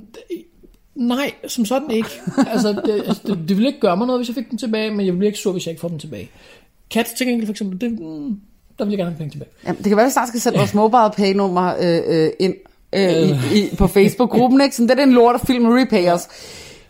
[0.94, 2.08] Nej, som sådan ikke.
[2.52, 4.90] altså, det, altså det, det ville ikke gøre mig noget, hvis jeg fik den tilbage,
[4.90, 6.30] men jeg ville ikke så, hvis jeg ikke får den tilbage.
[6.90, 8.40] Kat til gengæld for eksempel, det, mm,
[8.78, 9.50] der vil jeg gerne have penge tilbage.
[9.66, 12.30] Jamen, det kan være, at vi snart skal sætte vores mobile pay nummer øh, øh,
[12.38, 12.54] ind
[12.92, 14.76] øh, i, i, på Facebook-gruppen, ikke?
[14.76, 16.28] Sådan, det er en lortefilm, repay os.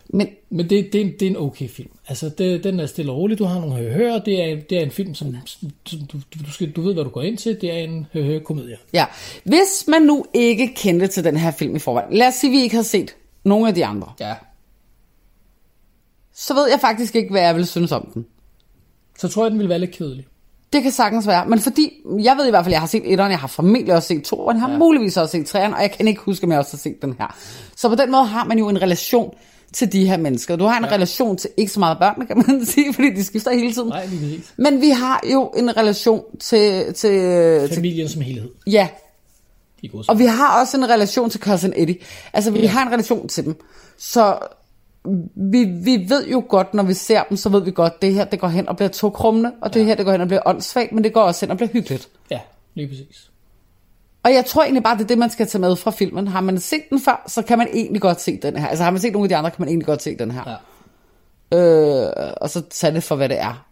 [0.09, 1.89] Men Men det, det, er, en, det er en okay film.
[2.07, 3.39] Altså, det, den er stille og rolig.
[3.39, 4.19] Du har nogle høhør.
[4.19, 5.35] Det er, det er en film, som
[5.91, 7.57] du, du, du, skal, du ved, hvad du går ind til.
[7.61, 8.77] Det er en høhør-komedie.
[8.93, 9.05] Ja,
[9.43, 12.57] hvis man nu ikke kendte til den her film i forvejen, lad os sige, at
[12.57, 14.33] vi ikke har set nogen af de andre, Ja.
[16.33, 18.25] så ved jeg faktisk ikke, hvad jeg vil synes om den.
[19.17, 20.25] Så tror jeg, den vil være lidt kedelig.
[20.73, 23.03] Det kan sagtens være, men fordi, jeg ved i hvert fald, at jeg har set
[23.05, 24.77] etteren, jeg har formentlig også set to, og jeg har ja.
[24.77, 27.15] muligvis også set treeren, og jeg kan ikke huske, om jeg også har set den
[27.19, 27.37] her.
[27.75, 29.33] Så på den måde har man jo en relation
[29.73, 30.55] til de her mennesker.
[30.55, 30.91] Du har en ja.
[30.91, 33.87] relation til ikke så meget børn, kan man sige, fordi de skifter hele tiden.
[33.89, 34.53] Nej, lige præcis.
[34.57, 38.49] Men vi har jo en relation til, til, til Familien som helhed.
[38.67, 38.87] ja,
[40.07, 41.97] Og vi har også en relation til Cousin Eddie.
[42.33, 43.55] Altså, vi har en relation til dem.
[43.97, 44.37] Så
[45.35, 48.25] vi, vi ved jo godt, når vi ser dem, så ved vi godt, det her
[48.25, 50.91] det går hen og bliver tokrummende, og det her det går hen og bliver åndssvagt,
[50.91, 52.09] men det går også hen og bliver hyggeligt.
[52.31, 52.39] Ja,
[52.73, 53.31] lige præcis.
[54.23, 56.27] Og jeg tror egentlig bare, det er det, man skal tage med fra filmen.
[56.27, 58.67] Har man set den før, så kan man egentlig godt se den her.
[58.67, 60.59] Altså har man set nogle af de andre, kan man egentlig godt se den her.
[61.51, 61.57] Ja.
[61.57, 63.65] Øh, og så tage det for, hvad det er.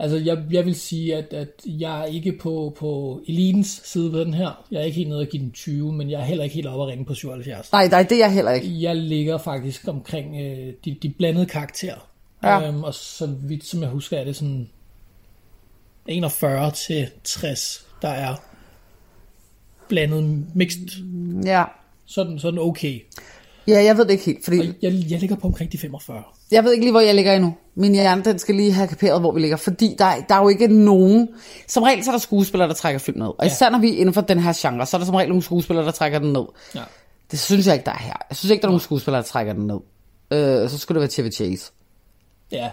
[0.00, 4.20] Altså, jeg, jeg vil sige, at, at jeg er ikke på, på elitens side på
[4.20, 4.64] den her.
[4.70, 6.66] Jeg er ikke helt nede at give den 20, men jeg er heller ikke helt
[6.66, 7.72] oppe at ringe på 77.
[7.72, 8.82] Nej, nej, det er jeg heller ikke.
[8.82, 12.08] Jeg ligger faktisk omkring øh, de, de blandede karakterer.
[12.42, 12.68] Ja.
[12.68, 14.68] Øhm, og så vidt som jeg husker, er det sådan
[16.06, 18.34] 41 til 60, der er
[19.88, 20.88] blandet mixed.
[21.44, 21.64] Ja.
[22.06, 23.00] Sådan, sådan okay.
[23.68, 26.22] Ja, jeg ved det ikke helt, fordi Og jeg, jeg ligger på omkring de 45.
[26.50, 27.54] Jeg ved ikke lige, hvor jeg ligger endnu.
[27.74, 29.56] Min hjerne, den skal lige have kaperet, hvor vi ligger.
[29.56, 31.28] Fordi der, er- der er jo ikke nogen...
[31.68, 33.26] Som regel så er der skuespillere, der trækker film ned.
[33.38, 35.28] Og især når vi er inden for den her genre, så er der som regel
[35.28, 36.44] nogle skuespillere, der trækker den ned.
[36.74, 36.80] Ja.
[37.30, 38.14] Det synes jeg ikke, der er her.
[38.30, 39.78] Jeg synes ikke, der er nogen skuespillere, der trækker den ned.
[40.30, 41.72] Øh, så skulle det være Chevy Chase.
[42.52, 42.70] Ja.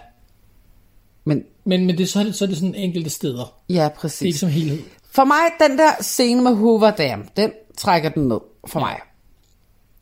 [1.25, 3.53] Men Men, men det, så, er det, så er det sådan enkelte steder.
[3.69, 4.39] ja, Det er ikke præcis.
[4.39, 4.79] som helhed.
[5.11, 8.95] For mig, den der scene med Hoover Dam, den trækker den ned for mig.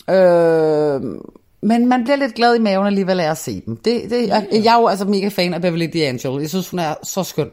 [0.09, 1.01] Øh,
[1.61, 3.77] men man bliver lidt glad i maven alligevel af at se dem.
[3.77, 6.39] Det, det, jeg, jeg er jo altså mega fan af Beverly D'Angelo.
[6.39, 7.49] Jeg synes, hun er så skøn.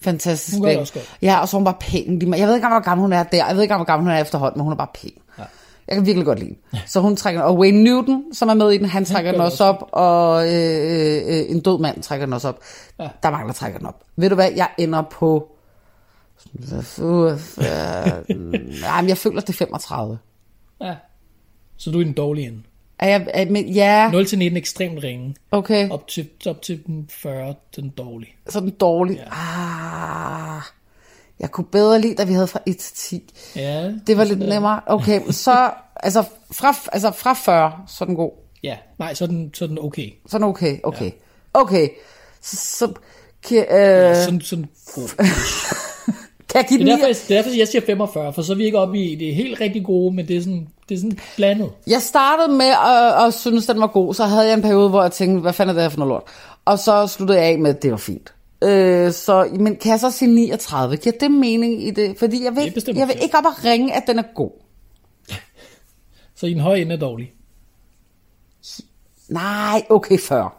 [0.00, 0.58] Fantastisk.
[0.58, 1.16] Hun også godt.
[1.22, 2.34] Ja, og så er hun bare pæn.
[2.36, 3.46] Jeg ved ikke, hvor gammel hun er der.
[3.46, 5.10] Jeg ved ikke, hvor gammel hun er efterhånden, men hun er bare pæn.
[5.38, 5.44] Ja.
[5.88, 6.54] Jeg kan virkelig godt lide.
[6.86, 7.42] Så hun trækker.
[7.42, 9.88] Og Wayne Newton, som er med i den, han trækker den også op.
[9.92, 12.58] Og øh, øh, en død mand trækker den også op.
[12.98, 13.08] Ja.
[13.22, 14.02] Der er mange, der trækker den op.
[14.16, 15.48] Ved du hvad, jeg ender på...
[18.80, 20.18] Nej, men jeg føler, det er 35.
[20.80, 20.94] Ja.
[21.76, 22.62] Så du er i den dårlige ende.
[22.98, 25.34] Er jeg, er, men, ja, 0 til 19 ekstremt ringe.
[25.50, 25.90] okay.
[25.90, 28.32] Op til, op til den 40, den dårlige.
[28.48, 29.20] Så den dårlig.
[29.30, 30.62] Ah,
[31.40, 33.34] jeg kunne bedre lide, da vi havde fra 1 til 10.
[33.56, 33.92] Ja.
[34.06, 34.80] Det var lidt nemmere.
[34.86, 38.30] Okay, så altså fra, altså fra 40, så er den god.
[38.62, 40.10] Ja, nej, så er den, så er den okay.
[40.26, 41.10] Så er den okay, okay.
[41.54, 41.88] Okay,
[42.40, 42.92] så, så
[43.48, 45.08] kan, øh, Ja, sådan, sådan god.
[46.64, 48.56] kan jeg give Det er, derfor, det er derfor, jeg siger 45, for så er
[48.56, 51.18] vi ikke oppe i det helt rigtig gode, men det er sådan, det er sådan
[51.36, 51.70] blandet.
[51.86, 54.14] Jeg startede med at, at synes, den var god.
[54.14, 56.08] Så havde jeg en periode, hvor jeg tænkte, hvad fanden er det her for noget
[56.08, 56.22] lort?
[56.64, 58.34] Og så sluttede jeg af med, at det var fint.
[58.64, 60.96] Øh, så, men kan jeg så sige 39?
[60.96, 62.18] Giver det mening i det?
[62.18, 64.50] Fordi jeg Det vil, bestemmer jeg vil ikke op og ringe, at den er god.
[66.34, 67.32] Så i den høje ende er dårlig.
[69.28, 70.50] Nej, okay, 40.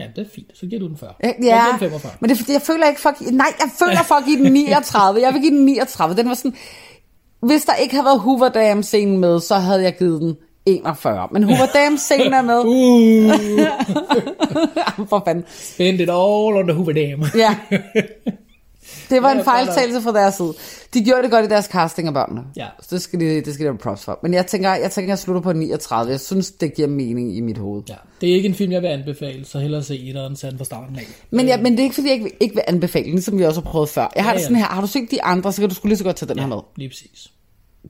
[0.00, 0.50] Ja, det er fint.
[0.54, 1.12] Så giver du den 40.
[1.22, 2.12] Ja, Jeg giver den 45.
[2.20, 4.24] men det er fordi, jeg føler ikke for at give, Nej, jeg føler for at
[4.24, 5.20] give den 39.
[5.20, 6.16] Jeg vil give den 39.
[6.16, 6.54] Den var sådan...
[7.42, 11.28] Hvis der ikke havde været Hoover Dam scenen med, så havde jeg givet den 41.
[11.32, 12.58] Men Hoover Dam scenen er med.
[12.64, 13.30] Uh,
[15.08, 15.44] for fanden.
[15.48, 17.24] spend it all on the Hoover Dam.
[17.36, 17.56] Ja.
[19.10, 20.54] Det var Ja, en ja, fejltagelse fra deres side.
[20.94, 22.42] De gjorde det godt i deres casting af børnene.
[22.56, 22.66] Ja.
[22.80, 24.18] Så det skal de, det skal de have props for.
[24.22, 26.10] Men jeg tænker, jeg tænker, jeg slutter på 39.
[26.12, 27.82] Jeg synes, det giver mening i mit hoved.
[27.88, 30.64] Ja, det er ikke en film, jeg vil anbefale, så hellere se etteren sand fra
[30.64, 31.02] starten af.
[31.30, 33.38] Men, ja, men det er ikke, fordi jeg ikke, vil- ikke vil anbefale den, som
[33.38, 34.12] vi også har prøvet før.
[34.16, 34.44] Jeg har Ja, det ja.
[34.44, 36.28] sådan her, har du set de andre, så kan du skulle lige så godt tage
[36.28, 36.56] den her med.
[36.76, 37.30] Lige præcis.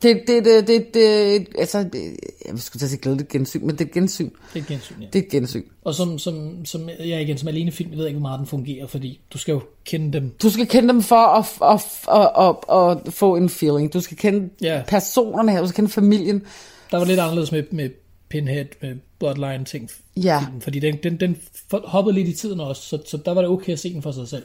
[0.03, 2.17] Det, det, det, det, det, altså, det,
[2.49, 4.31] jeg skulle at sige glædeligt gensyn, men det er gensyn.
[4.55, 5.07] Det er et gensyn, ja.
[5.13, 5.63] Det er et gensyn.
[5.85, 8.47] Og som, som, som jeg igen, som alene film, jeg ved ikke, hvor meget den
[8.47, 10.33] fungerer, fordi du skal jo kende dem.
[10.43, 13.93] Du skal kende dem for at, at, at, at, at få en feeling.
[13.93, 14.83] Du skal kende Ja.
[14.89, 16.43] personerne her, du skal kende familien.
[16.91, 17.91] Der var lidt anderledes med, med
[18.29, 19.91] Pinhead, med Bloodline ting.
[20.17, 20.39] Ja.
[20.45, 21.37] filmen, Fordi den, den, den
[21.71, 24.13] hoppede lidt i tiden også, så, så der var det okay at se den for
[24.13, 24.45] sig selv.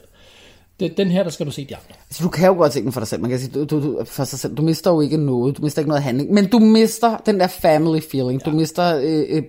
[0.80, 1.86] Det, den her, der skal du se de andre.
[2.08, 3.20] Altså, du kan jo godt se den for dig selv.
[3.20, 4.54] Man kan sige, du, du, du, for sig selv.
[4.54, 5.56] du mister jo ikke noget.
[5.56, 6.30] Du mister ikke noget handling.
[6.32, 8.42] Men du mister den der family feeling.
[8.46, 8.50] Ja.
[8.50, 9.42] Du mister øh, øh,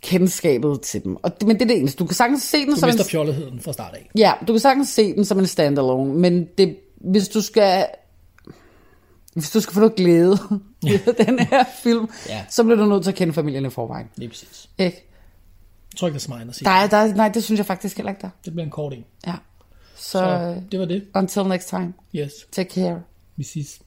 [0.00, 1.16] kendskabet til dem.
[1.22, 1.98] Og, det- men det er det eneste.
[1.98, 2.94] Du kan sagtens se den Du som en...
[2.94, 4.10] mister fjolletheden fra start af.
[4.18, 6.14] Ja, du kan sagtens se den som en standalone.
[6.14, 7.86] Men det, hvis du skal...
[9.34, 10.30] Hvis du skal få noget glæde
[10.84, 12.44] ud af den her film, Ja.
[12.50, 14.06] så bliver du nødt til at kende familien i forvejen.
[14.16, 14.68] Lige præcis.
[14.78, 15.08] Ikke?
[15.92, 16.64] Jeg tror ikke, der er så meget at sige.
[16.64, 18.28] Der er, der, er- nej, det synes jeg faktisk heller ikke der.
[18.44, 19.04] Det bliver en kort en.
[19.26, 19.32] Ja.
[20.02, 21.04] Så, Så så det var det.
[21.14, 21.92] until next time.
[22.16, 22.32] Yes.
[22.52, 23.02] Take care.
[23.36, 23.82] Vi ses.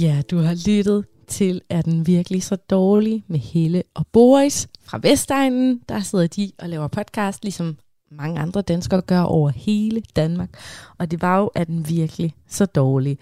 [0.00, 4.98] Ja, du har lyttet til Er den virkelig så dårlig med Helle og Boris fra
[5.02, 5.80] Vestegnen.
[5.88, 7.76] Der sidder de og laver podcast, ligesom
[8.10, 10.50] mange andre danskere gør over hele Danmark.
[10.98, 13.18] Og det var jo, Er den virkelig så dårlig.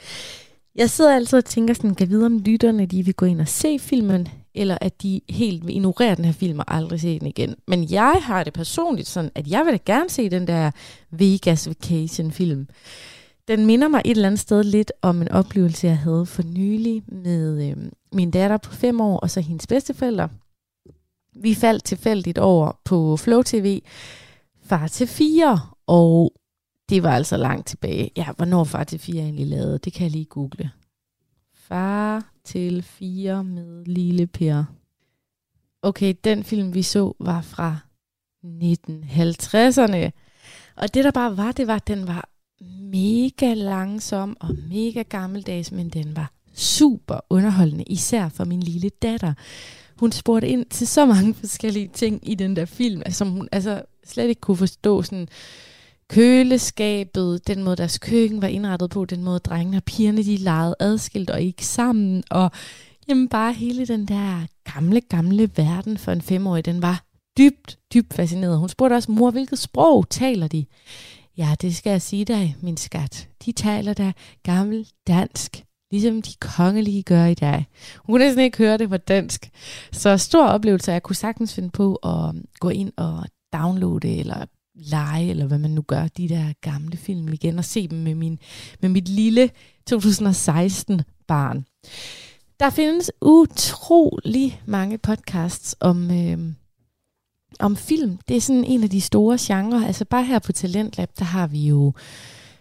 [0.75, 3.49] Jeg sidder altid og tænker sådan, kan vide om lytterne de vil gå ind og
[3.49, 7.27] se filmen, eller at de helt vil ignorere den her film og aldrig se den
[7.27, 7.55] igen.
[7.69, 10.71] Men jeg har det personligt sådan, at jeg vil da gerne se den der
[11.11, 12.69] Vegas Vacation film.
[13.49, 17.03] Den minder mig et eller andet sted lidt om en oplevelse, jeg havde for nylig
[17.07, 17.77] med øh,
[18.13, 20.29] min datter på fem år og så hendes bedsteforældre.
[21.37, 23.81] Vi faldt tilfældigt over på Flow TV
[24.65, 26.33] Far til fire, og
[26.89, 28.11] det var altså langt tilbage.
[28.17, 30.71] Ja, hvornår Far til 4 egentlig lavet, det kan jeg lige google.
[31.69, 34.65] Far til fire med Lille Per.
[35.83, 37.77] Okay, den film vi så var fra
[38.45, 40.11] 1950'erne.
[40.77, 42.29] Og det der bare var, det var, at den var
[42.81, 49.35] mega langsom og mega gammeldags, men den var super underholdende, især for min lille datter.
[49.97, 53.49] Hun spurgte ind til så mange forskellige ting i den der film, altså, som hun
[53.53, 55.03] altså, slet ikke kunne forstå.
[55.03, 55.29] Sådan,
[56.09, 60.75] køleskabet, den måde deres køkken var indrettet på, den måde drengene og pigerne de legede
[60.81, 62.51] adskilt og ikke sammen, og
[63.09, 67.05] jamen bare hele den der gamle, gamle verden for en femårig, den var
[67.39, 68.59] dybt, dybt fascineret.
[68.59, 70.65] Hun spurgte også, mor, hvilket sprog taler de?
[71.37, 73.29] Ja, det skal jeg sige dig, min skat.
[73.45, 77.67] De taler da gammel dansk, ligesom de kongelige gør i dag.
[77.97, 79.51] Hun kunne næsten ikke høre det på dansk.
[79.93, 84.47] Så stor oplevelse, jeg kunne sagtens finde på at gå ind og downloade eller
[84.79, 88.15] lege, eller hvad man nu gør, de der gamle film igen, og se dem med,
[88.15, 88.39] min,
[88.81, 89.51] med mit lille
[89.87, 91.65] 2016 barn.
[92.61, 96.39] Der findes utrolig mange podcasts om, øh,
[97.61, 98.19] om film.
[98.29, 99.87] Det er sådan en af de store genrer.
[99.87, 101.93] Altså bare her på Talentlab, der har vi jo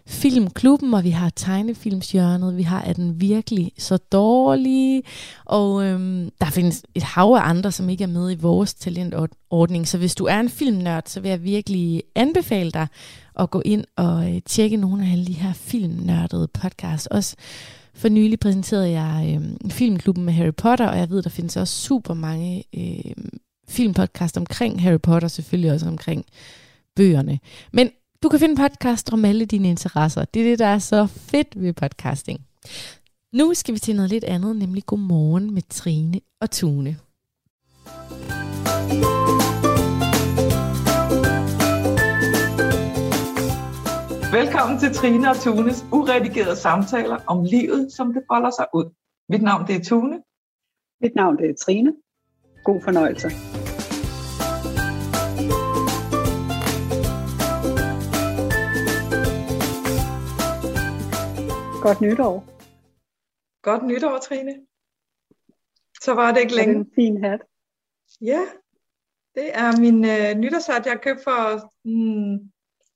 [0.08, 5.04] Filmklubben, og vi har tegnefilmsjørnet, Vi har Er den virkelig så dårlig?
[5.46, 9.88] Og øhm, der findes et hav af andre, som ikke er med i vores talentordning.
[9.88, 12.88] Så hvis du er en filmnørd, så vil jeg virkelig anbefale dig
[13.40, 17.08] at gå ind og øh, tjekke nogle af alle de her filmnørdede podcasts.
[17.08, 17.36] Også
[17.94, 21.82] for nylig præsenterede jeg øh, Filmklubben med Harry Potter, og jeg ved, der findes også
[21.82, 23.12] super mange øh,
[23.70, 26.26] filmpodcast omkring Harry Potter, selvfølgelig også omkring
[26.96, 27.40] bøgerne.
[27.72, 27.90] Men
[28.24, 30.26] du kan finde podcast om alle dine interesser.
[30.26, 32.40] Det er det, der er så fedt ved podcasting.
[33.34, 36.98] Nu skal vi til noget lidt andet, nemlig Godmorgen med Trine og Tune.
[44.32, 48.86] Velkommen til Trine og Tunes uredigerede samtaler om livet, som det folder sig ud.
[49.30, 50.22] Mit navn det er Tune.
[51.02, 51.94] Mit navn det er Trine.
[52.64, 53.32] God fornøjelse.
[61.88, 62.46] Godt nytår.
[63.62, 64.56] Godt nytår, Trine.
[66.02, 66.76] Så var det ikke Og det er længe.
[66.76, 67.40] en fin hat.
[68.22, 68.42] Ja,
[69.36, 71.40] det er min øh, nytårshat, jeg købte for
[71.86, 72.36] mm,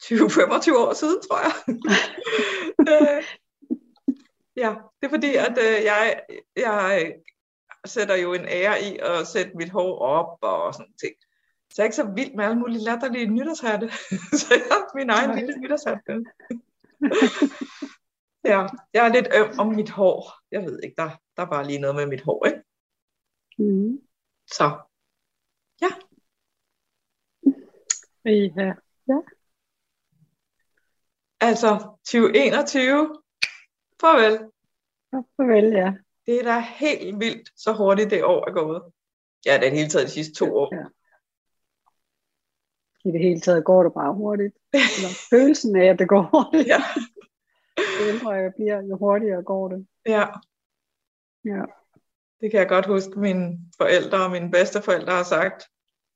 [0.04, 1.56] 20-25 år siden, tror jeg.
[2.92, 3.24] øh,
[4.56, 6.22] ja, det er fordi, at øh, jeg,
[6.56, 7.14] jeg
[7.86, 11.16] sætter jo en ære i at sætte mit hår op og sådan ting.
[11.70, 13.88] Så jeg er ikke så vild med alle mulige latterlige nytårshatte.
[14.40, 16.00] så jeg har min egen lille nytårshat.
[18.44, 20.34] ja, jeg er lidt øm om mit hår.
[20.52, 22.62] Jeg ved ikke, der, der er bare lige noget med mit hår, ikke?
[23.58, 24.02] Mm.
[24.48, 24.78] Så
[25.82, 25.90] Ja.
[29.08, 29.20] ja.
[31.40, 33.22] Altså 2021.
[34.02, 34.32] Farvel.
[35.14, 35.94] Ja, Farvel, ja.
[36.26, 38.82] Det er da helt vildt, så hurtigt det år er gået.
[39.46, 40.76] Ja, det er det hele taget de sidste to år.
[40.76, 40.86] Ja.
[43.06, 44.56] I det hele taget går det bare hurtigt.
[44.98, 46.68] Eller følelsen af, at det går hurtigt.
[46.68, 46.82] Ja.
[48.00, 49.88] Jo ældre jeg bliver, jo hurtigere går det.
[50.06, 50.26] Ja,
[51.46, 51.62] Ja.
[52.41, 55.63] det kan jeg godt huske, mine forældre og mine bedsteforældre har sagt.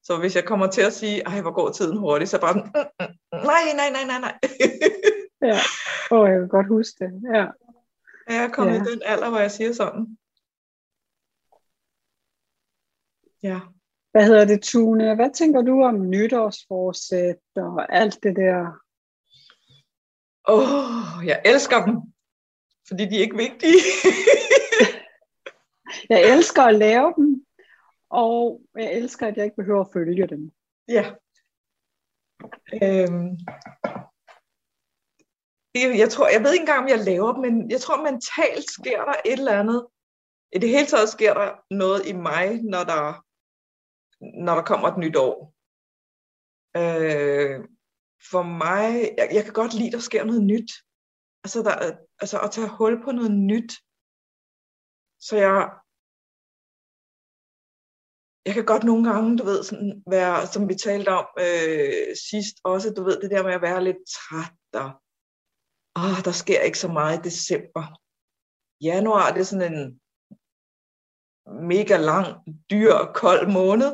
[0.03, 2.63] Så hvis jeg kommer til at sige, ej, hvor går tiden hurtigt, så bare, sådan,
[2.63, 4.35] "Mm, mm, mm, nej, nej, nej, nej, nej.
[5.51, 5.57] ja.
[6.11, 7.11] Åh, jeg kan godt huske det.
[7.33, 7.45] Ja.
[8.29, 8.81] Jeg er kommet Ja.
[8.81, 10.17] i den alder, hvor jeg siger sådan.
[13.43, 13.59] Ja.
[14.11, 15.15] Hvad hedder det, Tune?
[15.15, 18.79] Hvad tænker du om nytårsforsæt og alt det der?
[20.47, 21.95] Åh, oh, jeg elsker dem,
[22.87, 23.79] fordi de er ikke vigtige.
[26.09, 27.45] Jeg elsker at lave dem,
[28.09, 30.51] og jeg elsker, at jeg ikke behøver at følge dem.
[30.87, 31.05] Ja.
[32.83, 33.37] Øhm.
[35.75, 38.69] Jeg, jeg tror, jeg ved ikke engang, om jeg laver dem, men jeg tror mentalt
[38.71, 39.87] sker der et eller andet.
[40.55, 43.23] I det hele taget sker der noget i mig, når der,
[44.45, 45.53] når der kommer et nyt år.
[46.77, 47.65] Øh,
[48.31, 50.71] for mig, jeg, jeg kan godt lide, at der sker noget nyt.
[51.43, 53.71] Altså, der, altså at tage hul på noget nyt.
[55.27, 55.57] Så jeg,
[58.45, 62.55] jeg kan godt nogle gange, du ved, sådan være, som vi talte om øh, sidst,
[62.63, 64.89] også, du ved, det der med at være lidt træt, og
[66.01, 67.83] åh, der sker ikke så meget i december.
[68.89, 69.83] Januar, det er sådan en
[71.73, 72.27] mega lang,
[72.71, 73.91] dyr, kold måned,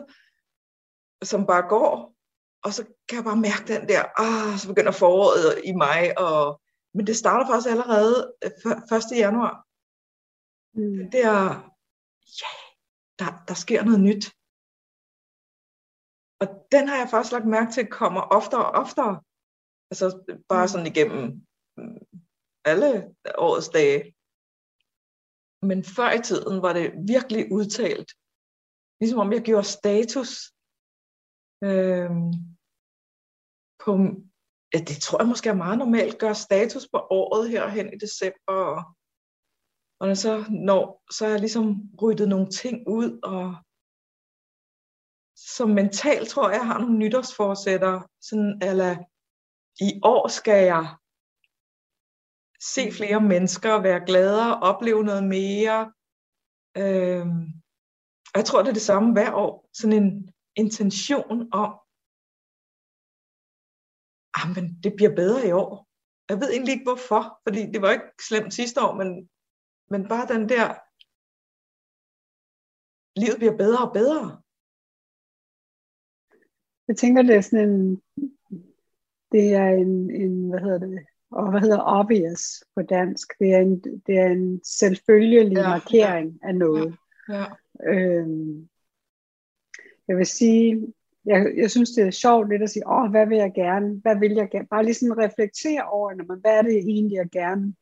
[1.24, 2.16] som bare går,
[2.66, 6.62] og så kan jeg bare mærke den der, ah, så begynder foråret i mig, og,
[6.96, 8.52] men det starter faktisk allerede øh,
[8.98, 9.24] 1.
[9.26, 9.54] januar.
[10.78, 11.12] Mm.
[11.14, 11.44] Det er,
[12.42, 12.52] ja,
[13.20, 14.26] der, der sker noget nyt.
[16.42, 19.22] Og den har jeg faktisk lagt mærke til kommer oftere og oftere.
[19.92, 20.08] Altså
[20.50, 21.24] bare sådan igennem
[21.78, 22.00] mm,
[22.66, 24.16] alle årets dage.
[25.62, 28.10] Men før i tiden var det virkelig udtalt.
[29.00, 30.32] Ligesom om jeg gjorde status
[31.64, 32.32] øhm,
[33.86, 33.92] på,
[34.74, 37.98] ja, det tror jeg måske er meget normalt, gøre status på året her hen i
[37.98, 38.54] december.
[38.54, 38.84] Og,
[40.00, 43.56] og når så når, så er jeg ligesom ryddet nogle ting ud, og
[45.36, 48.92] som mentalt tror jeg, jeg har nogle nytårsforsætter, sådan eller
[49.80, 50.96] i år skal jeg
[52.74, 55.94] se flere mennesker, være gladere, opleve noget mere.
[56.78, 57.42] Øhm,
[58.32, 59.70] og jeg tror, det er det samme hver år.
[59.74, 61.81] Sådan en intention om,
[64.56, 65.88] men det bliver bedre i år.
[66.30, 69.30] Jeg ved egentlig ikke hvorfor, fordi det var ikke slemt sidste år, men,
[69.90, 70.68] men bare den der,
[73.20, 74.42] livet bliver bedre og bedre.
[76.88, 78.02] Jeg tænker, det er sådan en,
[79.32, 83.40] det er en, en hvad hedder det, og hvad hedder obvious på dansk?
[83.40, 86.48] Det er en, det er en selvfølgelig Ja, ja, markering ja.
[86.48, 86.98] af noget.
[87.30, 87.46] Ja.
[87.94, 88.70] Øhm,
[90.08, 90.94] jeg vil sige,
[91.26, 94.00] jeg, jeg synes, det er sjovt lidt at sige, åh, hvad vil jeg gerne?
[94.02, 94.68] Hvad vil jeg gerne?
[94.68, 97.76] Bare lige sådan reflektere over, når man, hvad er det egentlig, jeg gerne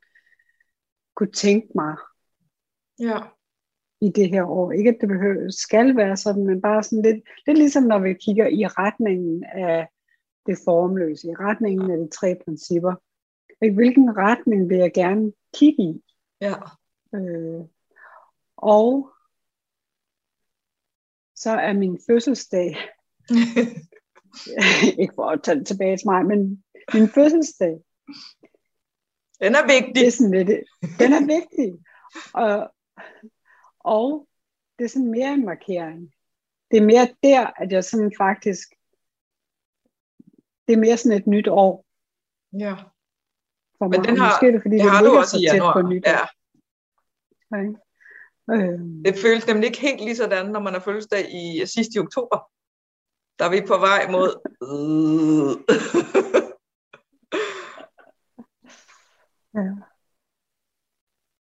[1.15, 1.95] kunne tænke mig
[2.99, 3.19] Ja.
[4.01, 4.71] i det her år.
[4.71, 8.13] Ikke at det behøver, skal være sådan, men bare sådan lidt, lidt ligesom når vi
[8.13, 9.87] kigger i retningen af
[10.45, 12.93] det formløse, i retningen af de tre principper.
[13.61, 13.75] Ikke?
[13.75, 16.03] Hvilken retning vil jeg gerne kigge i?
[16.41, 16.53] Ja.
[17.15, 17.61] Øh,
[18.57, 19.11] og
[21.35, 22.75] så er min fødselsdag,
[25.01, 26.63] ikke for at tage det tilbage til mig, men
[26.93, 27.75] min fødselsdag,
[29.43, 29.95] Den er vigtig.
[29.95, 30.49] det er sådan lidt,
[30.99, 31.69] den er vigtig.
[32.33, 32.73] Og,
[33.79, 34.27] og
[34.79, 36.13] det er sådan mere en markering.
[36.71, 38.67] Det er mere der, at jeg sådan faktisk,
[40.67, 41.85] det er mere sådan et nyt år
[42.59, 42.75] Ja.
[43.77, 44.07] for Men mig.
[44.07, 45.53] den Og har- Måske er det, fordi det det, har du også så i tæt
[45.53, 45.73] januar.
[45.73, 46.21] på nyt Ja.
[46.23, 46.27] år.
[47.61, 47.75] Ikke?
[48.53, 51.99] Øhm, Det føles nemlig ikke helt lige sådan, når man har fødselsdag i sidst i
[51.99, 52.37] oktober.
[53.39, 54.29] Der er vi på vej mod...
[59.57, 59.71] ja.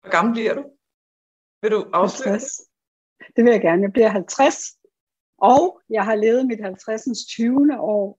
[0.00, 0.62] Hvor gammel bliver du?
[1.62, 2.42] Vil du afsløre det?
[2.42, 2.68] 50.
[3.37, 3.82] Det vil jeg gerne.
[3.82, 4.78] Jeg bliver 50.
[5.38, 7.26] Og jeg har levet mit 50.
[7.28, 7.80] 20.
[7.80, 8.18] år.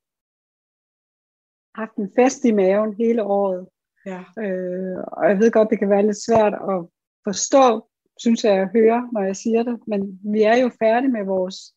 [1.79, 3.67] Haft en fest i maven hele året.
[4.05, 4.23] Ja.
[4.43, 6.87] Øh, og jeg ved godt, det kan være lidt svært at
[7.23, 9.79] forstå, synes jeg, at høre, når jeg siger det.
[9.87, 11.75] Men vi er jo færdige med vores...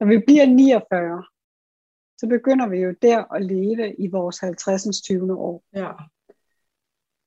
[0.00, 1.24] Når vi bliver 49,
[2.18, 5.00] så begynder vi jo der at leve i vores 50.
[5.02, 5.38] 20.
[5.38, 5.64] år.
[5.72, 5.92] Ja.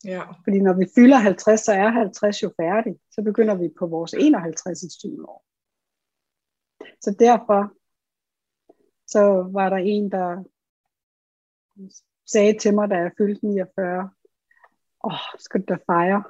[0.05, 0.23] Ja.
[0.43, 2.99] Fordi når vi fylder 50, så er 50 jo færdig.
[3.11, 4.97] Så begynder vi på vores 51.
[4.99, 5.29] 20.
[5.29, 5.45] år.
[7.01, 7.73] Så derfor
[9.07, 10.43] så var der en, der
[12.25, 14.09] sagde til mig, da jeg fyldte 49,
[15.03, 16.23] åh, skal du da fejre,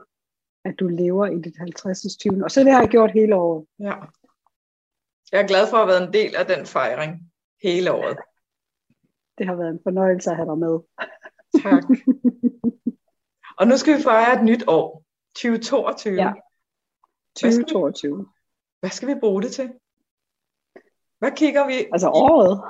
[0.65, 2.17] at du lever i dit 50.
[2.17, 2.43] 20.
[2.43, 3.65] Og så det har jeg gjort hele året.
[3.79, 3.95] Ja.
[5.31, 7.31] Jeg er glad for at have været en del af den fejring
[7.63, 8.17] hele året.
[9.37, 10.75] Det har været en fornøjelse at have dig med.
[11.63, 11.83] Tak.
[13.59, 15.03] Og nu skal vi fejre et nyt år.
[15.35, 16.15] 2022.
[16.15, 16.33] Ja.
[17.35, 18.27] 2022.
[18.79, 19.73] Hvad skal vi bruge det til?
[21.19, 21.73] Hvad kigger vi?
[21.93, 22.61] Altså året?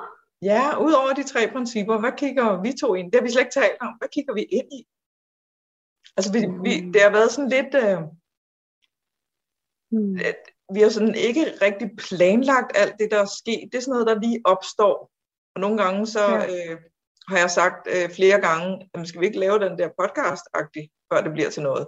[0.41, 3.11] Ja, ud over de tre principper, hvad kigger vi to ind?
[3.11, 3.93] Det har vi slet ikke talt om.
[3.97, 4.87] Hvad kigger vi ind i?
[6.17, 7.75] Altså, vi, vi, det har været sådan lidt...
[7.75, 8.01] Øh,
[9.91, 10.15] Hmm.
[10.73, 13.69] Vi har sådan ikke rigtig planlagt alt det, der er sket.
[13.71, 15.11] Det er sådan noget, der lige opstår.
[15.55, 16.71] Og nogle gange så Ja.
[16.71, 16.79] øh,
[17.27, 21.21] har jeg sagt øh, flere gange, at skal vi ikke lave den der podcast-agtig, før
[21.21, 21.87] det bliver til noget.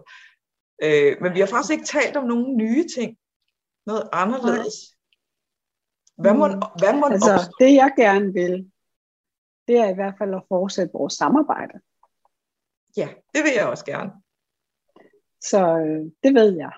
[0.83, 3.17] Øh, men vi har faktisk ikke talt om nogle nye ting.
[3.85, 4.75] Noget anderledes.
[6.17, 6.61] Hvad må, Mm.
[6.79, 7.51] hvad må Altså, opstå?
[7.59, 8.71] det jeg gerne vil,
[9.67, 11.73] det er i hvert fald at fortsætte vores samarbejde.
[12.97, 14.11] Ja, det vil jeg også gerne.
[15.41, 16.71] Så øh, det ved jeg.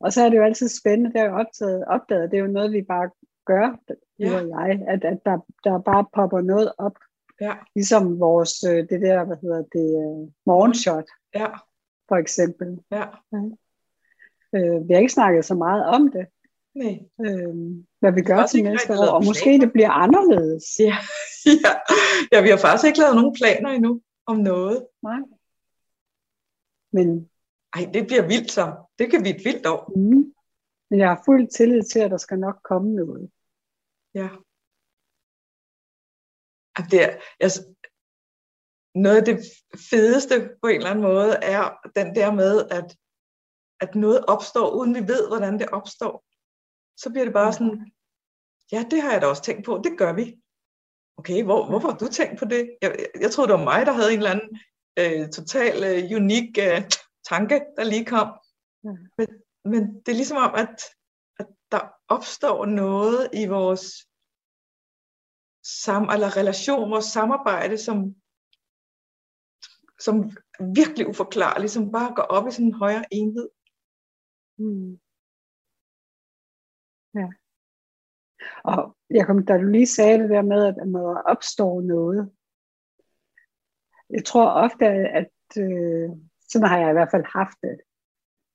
[0.00, 2.46] Og så er det jo altid spændende, det er jo optaget, opdaget, det er jo
[2.50, 3.10] noget, vi bare
[3.46, 3.78] gør,
[4.18, 4.28] Ja.
[4.28, 4.36] ja.
[4.36, 6.96] jeg, at, at der, der bare popper noget op,
[7.40, 11.46] Ja, ligesom vores, øh, det der, hvad hedder det, øh, morgenshot, ja,
[12.08, 12.78] for eksempel.
[12.90, 13.04] ja.
[14.54, 16.26] Øh, vi har ikke snakket så meget om det,
[16.74, 16.98] Nej.
[17.26, 17.54] øh,
[18.00, 19.58] hvad vi gør til næste år, og måske planer.
[19.64, 20.64] det bliver anderledes.
[20.78, 20.96] Ja,
[21.64, 21.72] ja.
[22.32, 24.86] ja, vi har faktisk ikke lavet nogen planer endnu om noget.
[25.02, 25.20] Nej.
[26.92, 27.29] Men,
[27.74, 28.64] Ej, det bliver vildt så.
[28.98, 29.92] Det kan blive et vildt år.
[29.96, 30.34] mm,
[30.90, 33.30] men jeg har fuld tillid til, at der skal nok komme noget.
[34.14, 34.28] Ja.
[36.90, 37.74] Det er, altså,
[38.94, 39.38] noget af det
[39.90, 41.64] fedeste på en eller anden måde er
[41.96, 42.96] den der med, at,
[43.80, 46.24] at noget opstår, uden vi ved, hvordan det opstår.
[46.96, 47.92] Så bliver det bare sådan,
[48.72, 50.40] ja, det har jeg da også tænkt på, det gør vi.
[51.16, 52.76] Okay, hvor, hvorfor har du tænkt på det?
[52.82, 54.50] Jeg, jeg, jeg troede, det var mig, der havde en eller anden
[54.98, 56.80] øh, total øh, unik øh,
[57.28, 58.28] tanke, der lige kom.
[58.84, 58.92] Ja.
[59.18, 59.28] Men,
[59.64, 60.82] men det er ligesom om, at,
[61.40, 63.84] at der opstår noget i vores
[65.62, 68.14] sam, eller relation, vores samarbejde, som,
[70.00, 70.14] som
[70.80, 73.48] virkelig uforklarligt, som bare går op i sådan en højere enhed.
[74.58, 75.00] Mm.
[77.14, 77.28] Ja.
[78.64, 82.32] Og jeg kom, da du lige sagde det der med, at der opstår noget.
[84.10, 84.86] Jeg tror ofte,
[85.20, 86.10] at øh,
[86.52, 87.80] sådan har jeg i hvert fald haft det.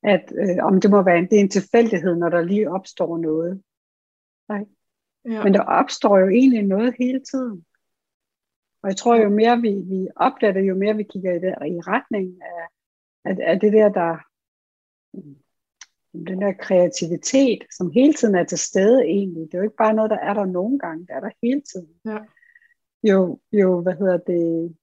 [0.03, 3.17] At øh, om det må være en, det er en tilfældighed, når der lige opstår
[3.17, 3.63] noget.
[4.49, 4.65] Nej.
[5.25, 5.43] Ja.
[5.43, 7.65] Men der opstår jo egentlig noget hele tiden.
[8.83, 11.65] Og jeg tror, jo mere vi, vi opdager det, jo mere vi kigger i, der,
[11.65, 12.67] i retning af,
[13.25, 14.17] af, af det der, der
[16.29, 19.41] den der kreativitet, som hele tiden er til stede egentlig.
[19.41, 21.61] Det er jo ikke bare noget, der er der nogle gange, det er der hele
[21.61, 21.89] tiden.
[22.05, 22.17] Ja.
[23.03, 24.75] Jo, jo, hvad hedder det,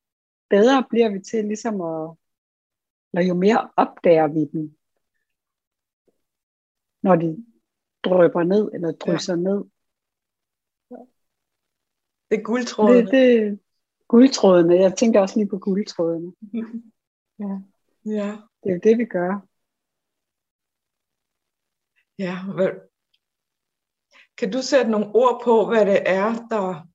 [0.50, 2.10] bedre bliver vi til ligesom at,
[3.12, 4.76] eller jo mere opdager vi dem,
[7.02, 7.46] når de
[8.04, 9.40] drøber ned, eller drysser ja.
[9.40, 9.64] ned.
[12.30, 12.98] Det er guldtrådene.
[12.98, 13.60] Det, det
[14.08, 14.74] guldtrådene.
[14.74, 16.32] Jeg tænker også lige på guldtrådene.
[17.38, 17.60] Ja.
[18.04, 18.30] Ja.
[18.62, 19.32] Det er jo det, vi gør.
[22.18, 22.70] Ja, hvad,
[24.38, 26.88] kan du sætte nogle ord på, hvad det er, der...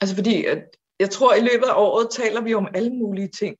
[0.00, 3.56] Altså fordi, at jeg tror, i løbet af året taler vi om alle mulige ting.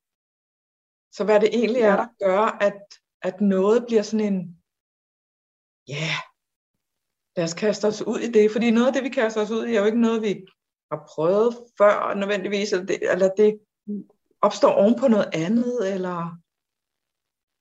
[1.13, 2.81] Så hvad det egentlig er, der gør, at,
[3.23, 4.39] at noget bliver sådan en...
[5.89, 6.21] Ja, yeah,
[7.37, 8.53] lad os kaste os ud i det.
[8.53, 10.33] Fordi noget af det, vi kaster os ud i, er jo ikke noget, vi
[10.91, 12.73] har prøvet før nødvendigvis.
[12.73, 13.61] Eller det, eller det
[14.41, 16.19] opstår oven på noget andet, eller...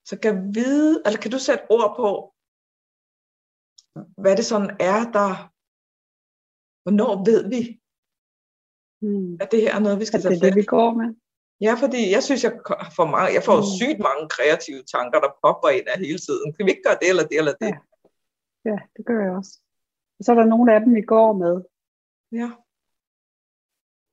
[0.09, 2.11] Så kan vide, eller kan du sætte ord på,
[4.21, 5.31] hvad det sådan er, der,
[6.83, 7.61] hvornår ved vi,
[9.05, 9.33] mm.
[9.41, 11.09] at det her er noget, vi skal tage det er det, vi går med.
[11.61, 12.53] Ja, fordi jeg synes, jeg
[12.97, 13.69] får, mange, jeg får Mm.
[13.79, 16.47] sygt mange kreative tanker, der popper ind af hele tiden.
[16.53, 17.71] Kan vi ikke gøre det, eller det, eller det?
[17.73, 17.79] Ja.
[18.69, 19.53] Ja, det gør jeg også.
[20.17, 21.55] Og så er der nogle af dem, vi går med.
[22.41, 22.49] Ja.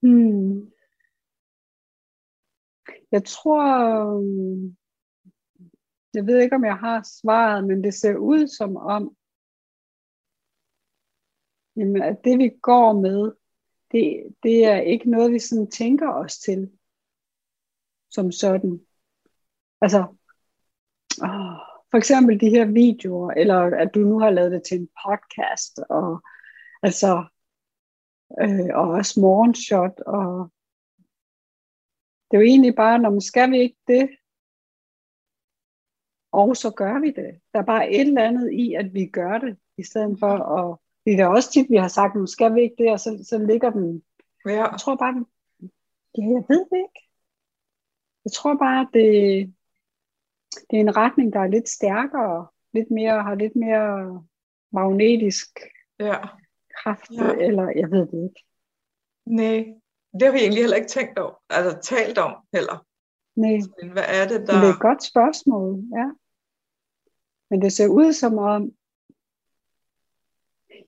[0.02, 0.72] Hmm.
[3.12, 3.62] Jeg tror,
[4.16, 4.76] øhm,
[6.14, 9.16] jeg ved ikke, om jeg har svaret, men det ser ud som om,
[11.76, 13.32] jamen, at det vi går med,
[13.92, 16.75] det, det er ikke noget, vi sådan tænker os til,
[18.16, 18.80] som sådan.
[19.80, 19.98] Altså,
[21.22, 21.56] åh,
[21.90, 25.74] for eksempel de her videoer, eller at du nu har lavet det til en podcast,
[25.90, 26.22] og
[26.82, 27.24] altså,
[28.42, 30.50] øh, og også morgenshot, og
[32.26, 34.08] det er jo egentlig bare, når man skal vi ikke det,
[36.32, 37.30] og så gør vi det.
[37.52, 40.78] Der er bare et eller andet i, at vi gør det, i stedet for at,
[41.04, 43.38] det er også tit, vi har sagt, nu skal vi ikke det, og så, så
[43.38, 44.02] ligger den
[44.46, 44.70] Ja.
[44.70, 45.24] Jeg tror bare,
[46.18, 47.00] ja, jeg ved det ikke.
[48.26, 49.06] Jeg tror bare, at det,
[50.70, 54.24] det er en retning, der er lidt stærkere, lidt mere, har lidt mere
[54.72, 55.48] magnetisk
[56.00, 56.18] Ja.
[56.82, 57.32] kraft, Ja.
[57.48, 58.40] eller jeg ved det ikke.
[59.26, 59.58] Nej,
[60.12, 62.86] det har vi egentlig heller ikke tænkt over, altså talt om heller.
[63.36, 64.60] Nej, Men hvad er det, men der...
[64.60, 66.10] det er et godt spørgsmål, ja.
[67.50, 68.72] Men det ser ud som om,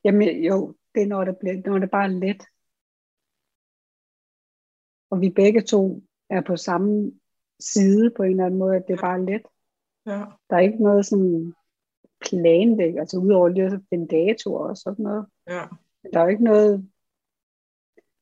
[0.04, 2.42] jamen jo, det er når det, bliver, når det bare er let.
[5.10, 7.12] Og vi begge to er på samme
[7.60, 9.42] side på en eller anden måde, at det er bare let.
[10.06, 11.54] Ja, Der er ikke noget sådan
[12.20, 15.26] planlæg, altså udover lige at finde datoer og sådan noget.
[15.48, 15.62] ja,
[16.02, 16.88] Men Der er jo ikke noget,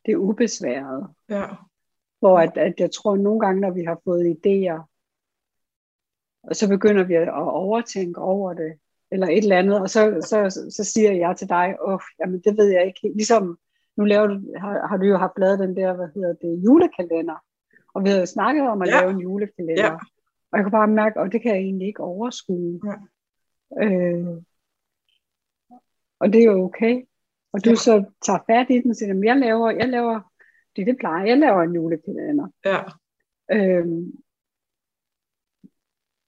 [0.07, 1.09] det er ubesværet.
[1.29, 1.47] ja,
[2.19, 4.93] Hvor at, at jeg tror nogle gange, når vi har fået idéer,
[6.43, 8.79] og så begynder vi at overtænke over det,
[9.11, 12.57] eller et eller andet, og så, så, så siger jeg til dig, åh, jamen det
[12.57, 13.01] ved jeg ikke.
[13.03, 13.59] helt." Ligesom,
[13.97, 17.45] nu laver du, har, har du jo haft lavet den der, hvad hedder det, julekalender.
[17.97, 19.01] Og vi havde snakket om at Ja.
[19.01, 19.85] lave en julekalender.
[19.85, 19.95] Ja.
[20.51, 22.81] Og jeg kunne bare mærke, at det kan jeg egentlig ikke overskue.
[22.87, 22.97] Ja.
[23.85, 24.43] Øh,
[26.21, 27.05] og det er jo okay.
[27.53, 27.77] Og du Ja.
[27.77, 30.33] så tager fat i den og siger, "Jamen, jeg laver, jeg laver,
[30.77, 32.49] det det plejer, jeg laver en julekalender.
[32.65, 32.81] ja,
[33.53, 34.13] Øhm,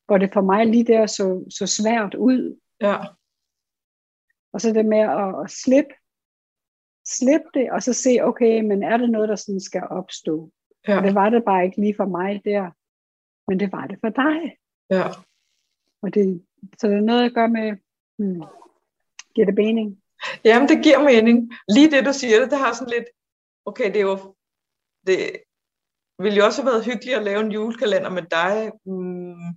[0.06, 2.60] hvor det for mig lige der så, så svært ud.
[2.80, 2.96] ja,
[4.52, 5.94] Og så det med at, at slippe,
[7.06, 10.50] slippe det, og så se, okay, men er det noget, der sådan skal opstå?
[10.88, 12.70] Ja, det var det bare ikke lige for mig der,
[13.50, 14.56] men det var det for dig.
[14.90, 15.06] ja,
[16.02, 16.44] Og det,
[16.78, 17.76] så det er noget, jeg gør med,
[18.18, 18.42] hmm,
[19.34, 20.02] giver det mening?
[20.44, 21.52] Jamen, det giver mening.
[21.68, 23.08] Lige det, du siger, det, det har sådan lidt,
[23.64, 24.34] okay, det er jo,
[25.06, 25.18] det
[26.18, 29.54] ville jo også have været hyggeligt at lave en julekalender med dig, mm,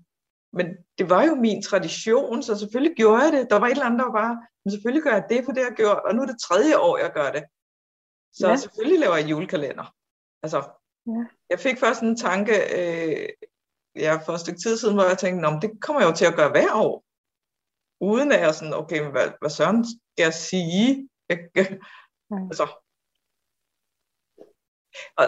[0.53, 0.65] men
[0.97, 3.49] det var jo min tradition, så selvfølgelig gjorde jeg det.
[3.49, 5.61] Der var et eller andet, der var bare, men selvfølgelig gør jeg det, for det
[5.63, 7.43] har jeg gjort, og nu er det tredje år, jeg gør det.
[8.33, 8.55] Så ja.
[8.55, 9.95] selvfølgelig laver jeg julekalender.
[10.43, 10.59] Altså,
[11.07, 11.25] Ja.
[11.49, 13.29] jeg fik først en tanke, øh,
[13.95, 16.25] ja, for et stykke tid siden, hvor jeg tænkte, Nå, det kommer jeg jo til
[16.25, 17.03] at gøre hver år.
[18.01, 21.09] Uden at jeg sådan, okay, men hvad, hvad søren skal jeg sige?
[21.29, 21.39] Jeg,
[22.31, 22.37] Ja.
[22.51, 22.65] altså.
[25.17, 25.25] Og,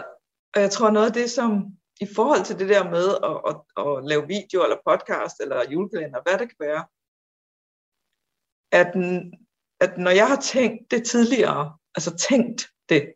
[0.54, 1.50] og jeg tror noget af det, som
[2.00, 6.22] i forhold til det der med at, at, at lave video eller podcast eller julekalender,
[6.22, 6.82] hvad det kan være,
[8.80, 8.90] at,
[9.84, 13.14] at når jeg har tænkt det tidligere, altså tænkt det,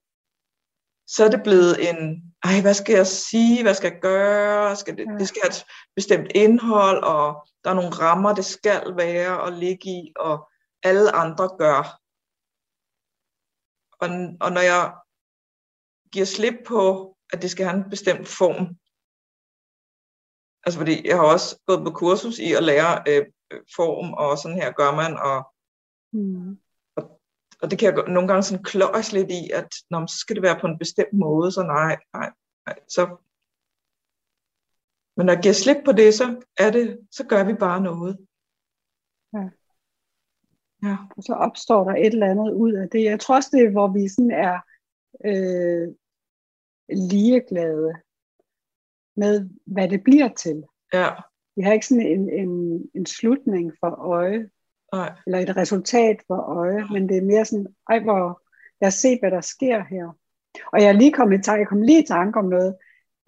[1.07, 4.97] så er det blevet en, ej, hvad skal jeg sige, hvad skal jeg gøre, skal
[4.97, 5.67] det, det skal have et
[5.97, 10.51] bestemt indhold, og der er nogle rammer, det skal være og ligge i, og
[10.83, 11.83] alle andre gør.
[14.01, 14.09] Og,
[14.41, 14.95] og når jeg
[16.13, 18.65] giver slip på, at det skal have en bestemt form,
[20.65, 23.27] altså fordi jeg har også gået på kursus i at lære øh,
[23.77, 25.55] form, og sådan her gør man, og
[26.13, 26.59] Hmm.
[27.63, 30.43] Og det kan jeg nogle gange sådan kløjes lidt i, at når så skal det
[30.43, 32.31] være på en bestemt måde, så nej, nej,
[32.67, 32.79] nej.
[32.89, 33.03] Så,
[35.17, 38.19] men når jeg giver slip på det, så, er det, så gør vi bare noget.
[39.33, 39.49] Ja.
[40.83, 40.97] Ja.
[41.17, 43.05] Og så opstår der et eller andet ud af det.
[43.05, 44.61] Jeg tror også, det er, hvor vi sådan er
[45.25, 45.89] øh,
[47.13, 47.93] ligeglade
[49.17, 50.65] med, hvad det bliver til.
[50.93, 51.09] Ja,
[51.57, 54.51] Vi har ikke sådan en, en, en slutning for øje,
[54.93, 58.43] nej, eller et resultat for øje, men det er mere sådan, ej hvor,
[58.81, 60.17] jeg set, hvad der sker her.
[60.73, 62.77] Og jeg er lige kommet i tanke, jeg kom lige i tanke om noget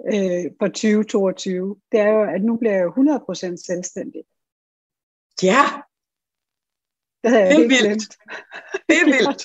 [0.06, 1.76] øh, for 2022.
[1.92, 3.34] Det er jo, at nu bliver jeg jo 100%
[3.66, 4.22] selvstændig.
[5.42, 5.62] ja,
[7.22, 7.82] Det havde jeg det er vildt.
[7.84, 8.16] glemt.
[8.88, 9.44] Det er vildt.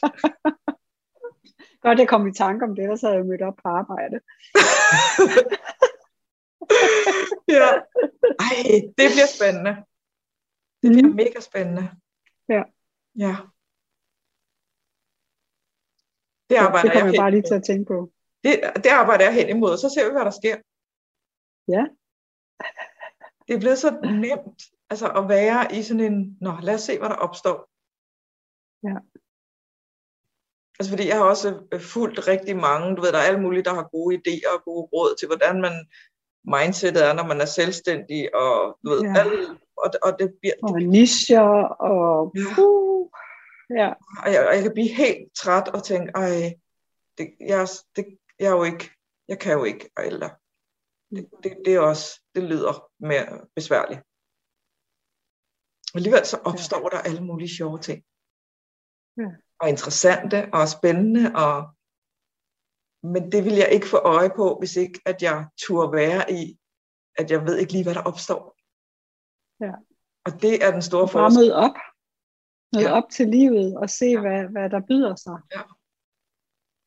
[1.83, 4.17] Godt, jeg kom i tanke om det, ellers havde jeg mødt op på arbejde.
[7.55, 7.67] ja.
[8.47, 8.55] Ej,
[8.97, 9.73] det bliver spændende.
[10.81, 11.89] Det bliver mega spændende.
[12.49, 12.63] Ja.
[13.15, 13.35] Ja.
[16.49, 18.11] Det arbejder det jeg jeg bare lige til at tænke på.
[18.43, 20.57] Det, det arbejder jeg hen imod, og så ser vi, hvad der sker.
[21.75, 21.83] Ja.
[23.47, 23.89] Det er blevet så
[24.21, 27.57] nemt altså at være i sådan en, nå lad os se, hvad der opstår.
[28.87, 28.97] Ja.
[30.79, 33.63] Altså fordi jeg har også øh, fulgt rigtig mange, du ved, der er alle mulige,
[33.63, 35.75] der har gode idéer og gode råd til, hvordan man
[36.47, 39.19] mindsetet er, når man er selvstændig, og du ved, Ja.
[39.19, 41.41] alle, og, og det bliver, Og nischer,
[41.89, 43.07] og puh,
[43.69, 43.93] ja.
[44.23, 46.53] og jeg, og jeg kan blive helt træt og tænke, ej,
[47.17, 48.05] det, jeg, det,
[48.39, 48.91] jeg er jo ikke,
[49.27, 50.29] jeg kan jo ikke, eller
[51.15, 54.01] det, det, det er også, det lyder mere besværligt.
[55.95, 56.97] Alligevel så opstår ja.
[56.97, 58.03] der alle mulige sjove ting.
[59.17, 59.29] Ja.
[59.59, 61.74] Og interessante og spændende, og
[63.13, 66.59] men det vil jeg ikke få øje på, hvis ikke at jeg turde være i,
[67.17, 68.55] at jeg ved ikke lige, hvad der opstår.
[69.65, 69.73] Ja.
[70.25, 71.39] Og det er den store Bare forskel.
[71.41, 71.75] møde op.
[72.73, 72.91] Møde Ja.
[72.97, 75.37] op til livet og se, hvad, hvad der byder sig.
[75.55, 75.61] Ja.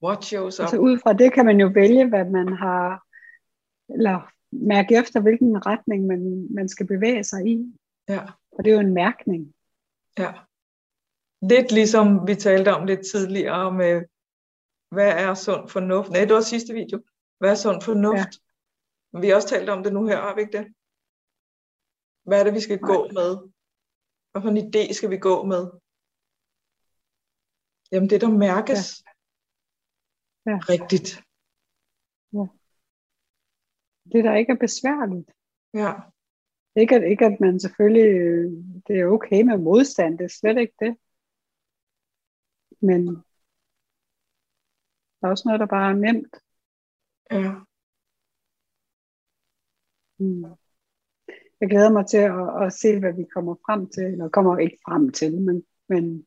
[0.05, 0.63] What shows up?
[0.65, 3.03] Altså ud fra det kan man jo vælge, hvad man har,
[3.95, 4.17] eller
[4.53, 7.75] mærke efter, hvilken retning man, man skal bevæge sig i.
[8.09, 8.21] Ja.
[8.53, 9.55] Og det er jo en mærkning.
[10.19, 10.33] Ja.
[11.43, 14.03] Lidt ligesom vi talte om lidt tidligere med,
[14.95, 16.11] hvad er sund fornuft?
[16.11, 17.05] Nej, det var sidste video.
[17.39, 18.33] Hvad er sund fornuft?
[19.13, 19.19] Ja.
[19.21, 20.67] Vi har også talt om det nu her, har vi ikke det?
[22.27, 22.89] Hvad er det, vi skal Nej.
[22.93, 23.31] gå med?
[24.31, 25.63] Hvad for en idé skal vi gå med?
[27.93, 28.83] Jamen det, der mærkes
[30.47, 30.51] Ja.
[30.51, 30.59] Ja.
[30.75, 31.11] rigtigt.
[34.13, 35.31] Det, der ikke er besværligt.
[35.75, 35.93] Ja.
[36.81, 38.53] Ikke at, ikke at man selvfølgelig, øh,
[38.87, 40.97] det er okay med modstand, det er slet ikke det.
[42.81, 43.25] Men
[45.21, 46.35] der er også noget, der bare er nemt.
[47.31, 47.53] Ja.
[50.19, 50.45] Mm.
[51.61, 54.79] Jeg glæder mig til at, at se, hvad vi kommer frem til, eller kommer ikke
[54.87, 56.27] frem til, men, men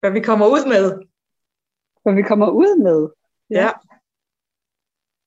[0.00, 0.84] Hvad vi kommer ud med.
[2.02, 3.00] hvad vi kommer ud med.
[3.50, 3.68] Ja.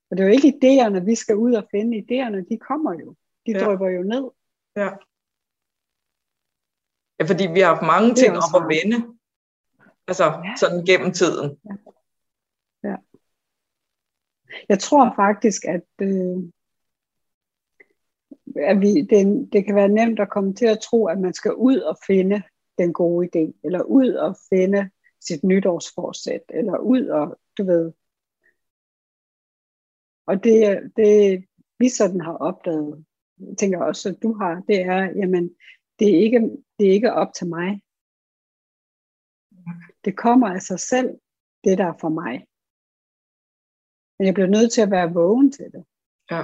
[0.10, 1.98] Og det er jo ikke idéerne, vi skal ud og finde.
[2.04, 3.16] Idéerne, de kommer jo.
[3.46, 3.58] De Ja.
[3.58, 3.66] ja.
[3.66, 4.26] drøber jo ned.
[4.76, 4.90] Ja.
[7.20, 8.98] ja, fordi vi har haft mange ting op at vende.
[10.08, 10.54] Altså Ja.
[10.62, 11.48] sådan gennem tiden.
[14.70, 16.38] Jeg tror faktisk, at, øh,
[18.56, 21.54] at vi, det, det kan være nemt at komme til at tro, at man skal
[21.54, 22.42] ud og finde
[22.78, 24.90] den gode idé, eller ud og finde
[25.22, 27.92] sit nytårsforsæt, eller ud og, du ved.
[30.28, 31.46] Og det, det
[31.80, 33.06] vi sådan har opdaget,
[33.40, 35.56] jeg tænker også, at du har, det er, jamen,
[36.00, 36.40] det er ikke,
[36.80, 37.82] det er ikke op til mig.
[40.06, 41.10] Det kommer af sig selv,
[41.64, 42.48] det der er for mig.
[44.16, 45.84] Men jeg bliver nødt til at være vågen til det.
[46.32, 46.44] Ja.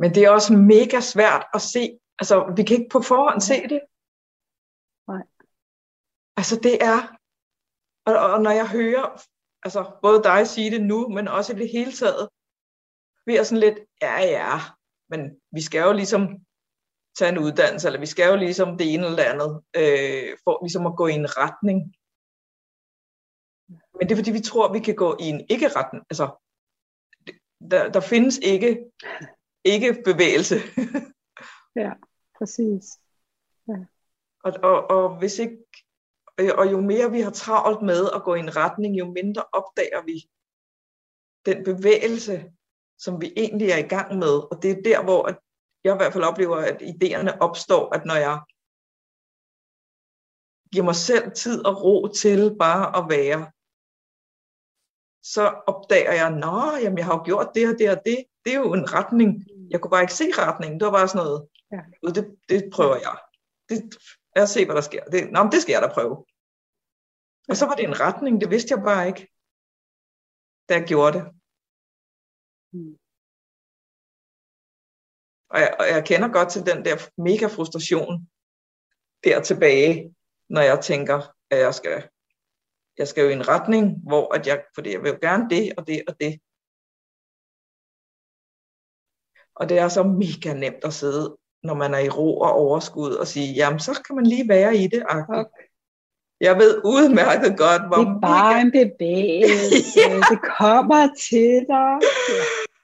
[0.00, 1.82] Men det er også mega svært at se.
[2.20, 3.80] Altså, vi kan ikke på forhånd se det.
[5.10, 5.24] Nej.
[6.40, 6.98] Altså, det er...
[8.08, 9.06] Og, og når jeg hører,
[9.64, 12.28] altså både dig sige det nu, men også i det hele taget,
[13.26, 14.54] vi er sådan lidt, ja ja,
[15.10, 15.20] men
[15.52, 16.22] vi skal jo ligesom
[17.18, 20.64] tage en uddannelse, eller vi skal jo ligesom det ene eller det andet, øh, for
[20.64, 21.78] ligesom at gå i en retning.
[23.98, 26.04] Men det er fordi, vi tror, vi kan gå i en ikke-retning.
[26.10, 26.26] Altså,
[27.70, 28.84] der, der findes ikke,
[29.64, 30.56] ikke bevægelse.
[31.76, 31.92] Ja,
[32.38, 32.84] præcis.
[34.44, 35.56] Og, og, og, hvis ikke,
[36.58, 40.02] og jo mere vi har travlt med at gå i en retning, jo mindre opdager
[40.04, 40.30] vi
[41.46, 42.52] den bevægelse,
[42.98, 44.34] som vi egentlig er i gang med.
[44.50, 45.26] Og det er der, hvor
[45.84, 48.40] jeg i hvert fald oplever, at idéerne opstår, at når jeg
[50.72, 53.50] giver mig selv tid og ro til bare at være,
[55.22, 58.24] så opdager jeg, nå, jamen jeg har jo gjort det og det og det.
[58.44, 59.44] Det er jo en retning.
[59.70, 60.80] Jeg kunne bare ikke se retningen.
[60.80, 61.80] Det var bare sådan noget, Ja.
[62.02, 63.16] "Gud, det, det prøver jeg.
[63.68, 63.78] Det,
[64.42, 65.04] os se, hvad der sker.
[65.04, 66.16] Det, nå, men det skal jeg da prøve.
[67.48, 69.22] Og så var det en retning, det vidste jeg bare ikke,
[70.68, 71.24] da jeg gjorde det.
[72.72, 72.94] Mm.
[75.52, 76.96] Og jeg, og jeg kender godt til den der
[77.28, 78.12] mega frustration
[79.24, 80.14] der tilbage,
[80.54, 81.18] når jeg tænker,
[81.50, 82.08] at jeg skal,
[82.98, 85.72] jeg skal jo i en retning, hvor at jeg, fordi jeg vil jo gerne det
[85.76, 86.40] og det og det.
[89.54, 93.12] Og det er så mega nemt at sidde, når man er i ro og overskud,
[93.12, 95.02] og sige, jamen så kan man lige være i det.
[95.08, 95.44] Okay.
[96.40, 100.00] Jeg ved udmærket godt, hvor Det er bare en bevægelse.
[100.00, 100.16] Ja.
[100.30, 101.94] Det kommer til dig.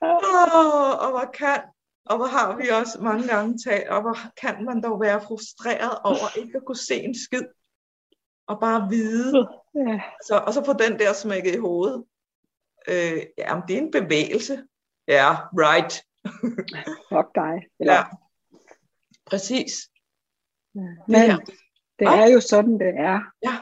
[0.03, 1.61] Åh, og hvor kan,
[2.07, 5.99] og hvor har vi også mange gange talt, og hvor kan man dog være frustreret
[6.05, 7.47] over ikke at kunne se en skid,
[8.47, 10.01] og bare vide, Ja.
[10.27, 12.05] så, og så få den der smækket i hovedet.
[12.89, 14.67] Øh, ja, men det er en bevægelse.
[15.09, 15.93] Ja, right.
[17.11, 17.55] Fuck dig.
[17.81, 18.05] Eller, Ja,
[19.27, 19.73] præcis.
[20.75, 21.39] Men her.
[21.99, 22.23] det Hva?
[22.23, 23.21] er jo sådan, det er.
[23.43, 23.57] Ja.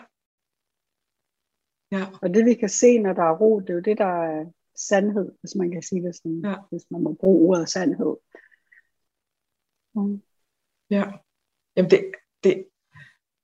[1.99, 4.05] Ja, Og det vi kan se, når der er ro, det er jo det, der
[4.25, 6.55] er sandhed, hvis man kan sige det sådan, Ja.
[6.71, 8.17] hvis man må bruge ordet sandhed.
[9.95, 10.23] Mm.
[10.91, 11.05] ja.
[11.77, 12.13] Jamen det,
[12.45, 12.67] det,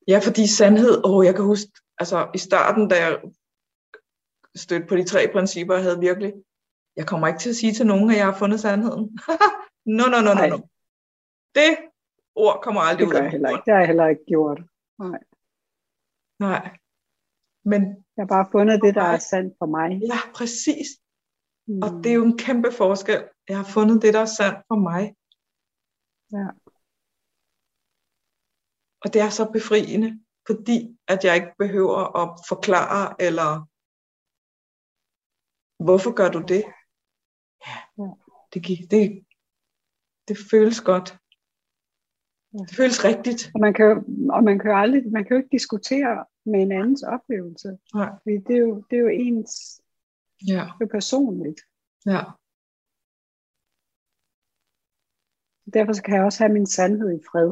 [0.09, 3.13] ja, fordi sandhed, åh, jeg kan huske, altså i starten, da jeg
[4.57, 6.33] stødte på de tre principper, jeg havde virkelig,
[6.97, 9.05] jeg kommer ikke til at sige til nogen, at jeg har fundet sandheden.
[9.99, 10.59] no, no, no, no, no.
[11.55, 11.71] Det
[12.35, 13.63] ord kommer aldrig Det ud af jeg heller ikke.
[13.67, 14.59] Det har jeg heller ikke gjort.
[14.99, 15.21] Nej.
[16.39, 16.79] Nej.
[17.65, 17.81] Men
[18.17, 19.89] Jeg har bare fundet det, der er sandt for mig.
[20.13, 20.89] ja, præcis.
[21.69, 21.83] Mm.
[21.83, 23.21] Og det er jo en kæmpe forskel.
[23.49, 25.03] Jeg har fundet det, der er sandt for mig.
[26.37, 26.47] Ja.
[29.05, 30.11] Og det er så befriende,
[30.47, 33.51] fordi at jeg ikke behøver at forklare, eller
[35.85, 36.63] hvorfor gør du det?
[37.99, 38.09] Ja,
[38.55, 39.27] det, gi- det,
[40.29, 41.09] det føles godt.
[42.69, 43.41] Det føles rigtigt.
[43.55, 43.95] Og man kan, jo,
[44.37, 47.69] og man kan jo aldrig, man kan jo ikke diskutere med en andens oplevelse.
[47.95, 48.11] Nej.
[48.23, 49.53] Fordi det er jo, det er jo ens,
[50.53, 50.65] Ja.
[50.79, 51.61] det er personligt.
[52.13, 52.23] Ja.
[55.77, 57.51] Derfor kan jeg også have min sandhed i fred.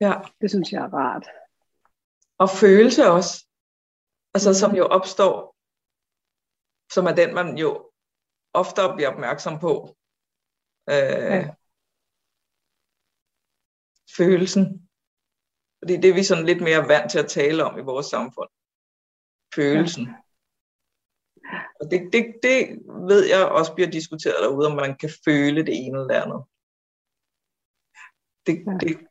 [0.00, 0.12] Ja.
[0.40, 1.26] Det synes jeg er rart.
[2.38, 3.46] Og følelse også.
[4.34, 5.56] Altså som jo opstår,
[6.94, 7.92] som er den, man jo
[8.54, 9.72] oftere bliver opmærksom på.
[10.90, 11.54] Øh, Ja.
[14.16, 14.64] Følelsen.
[15.78, 18.50] Fordi det er vi sådan lidt mere vant til at tale om i vores samfund.
[19.54, 20.04] Følelsen.
[21.80, 22.58] Og det, det, det
[23.10, 26.40] ved jeg også bliver diskuteret derude, om man kan føle det ene eller andet.
[28.46, 28.78] Det, Ja.
[28.82, 29.09] det,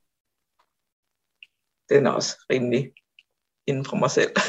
[1.89, 2.93] den er også rimelig
[3.67, 4.31] inden for mig selv.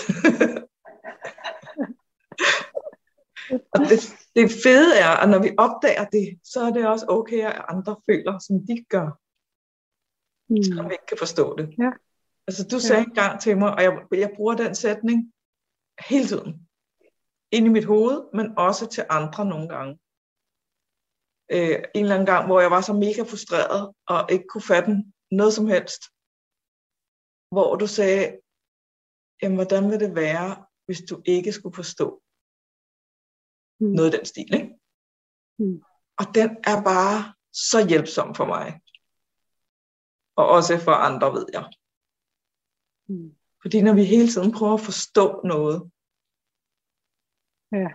[3.74, 4.00] og det,
[4.36, 7.96] det fede er, at når vi opdager det, så er det også okay, at andre
[8.10, 9.20] føler, som de gør,
[10.50, 10.62] Mm.
[10.62, 11.74] selvom vi ikke kan forstå det.
[11.78, 11.90] Ja.
[12.46, 15.32] Altså, du sagde engang til mig, og jeg, jeg bruger den sætning
[16.08, 16.68] hele tiden.
[17.52, 19.98] Ind i mit hoved, men også til andre nogle gange.
[21.52, 25.04] Øh, en eller anden gang, hvor jeg var så mega frustreret, og ikke kunne fatte
[25.30, 26.02] noget som helst.
[27.50, 28.40] Hvor du sagde,
[29.42, 32.22] jamen, hvordan vil det være, hvis du ikke skulle forstå
[33.82, 33.86] Mm.
[33.86, 34.78] noget af den stil, ikke?
[35.58, 35.82] Mm.
[36.20, 38.66] Og den er bare så hjælpsom for mig.
[40.36, 41.66] Og også for andre, ved jeg.
[43.08, 43.36] Mm.
[43.62, 45.78] Fordi når vi hele tiden prøver at forstå noget,
[47.72, 47.88] Ja.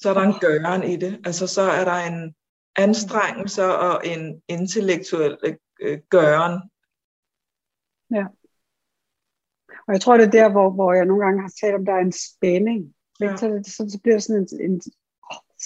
[0.00, 1.12] så er der en gøren i det.
[1.28, 2.36] Altså så er der en
[2.76, 5.32] anstrengelse og en intellektuel
[5.80, 6.54] øh, gøren.
[9.86, 11.92] Og jeg tror, det er der, hvor, hvor jeg nogle gange har talt om, der
[11.92, 12.94] er en spænding.
[13.20, 13.36] Ja.
[13.36, 14.80] Så, det- så, så bliver der sådan en, en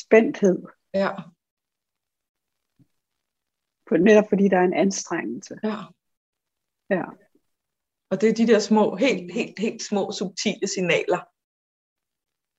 [0.02, 0.58] spændthed,
[0.94, 1.10] Ja,
[3.86, 5.54] på, netop fordi der er en anstrengelse.
[5.64, 5.76] ja.
[6.96, 7.04] Ja.
[8.10, 11.20] Og det er de der små, helt, helt, helt små, subtile signaler.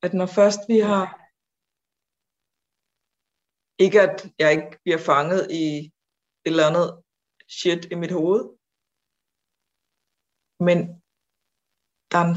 [0.06, 1.06] At når først vi har...
[3.86, 5.92] Ikke at jeg ikke bliver fanget i et
[6.46, 6.88] eller andet
[7.60, 8.44] shit i mit hoved.
[10.68, 10.78] Men
[12.12, 12.36] der er en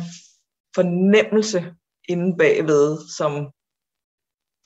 [0.74, 1.74] fornemmelse
[2.08, 3.50] inde bagved, som,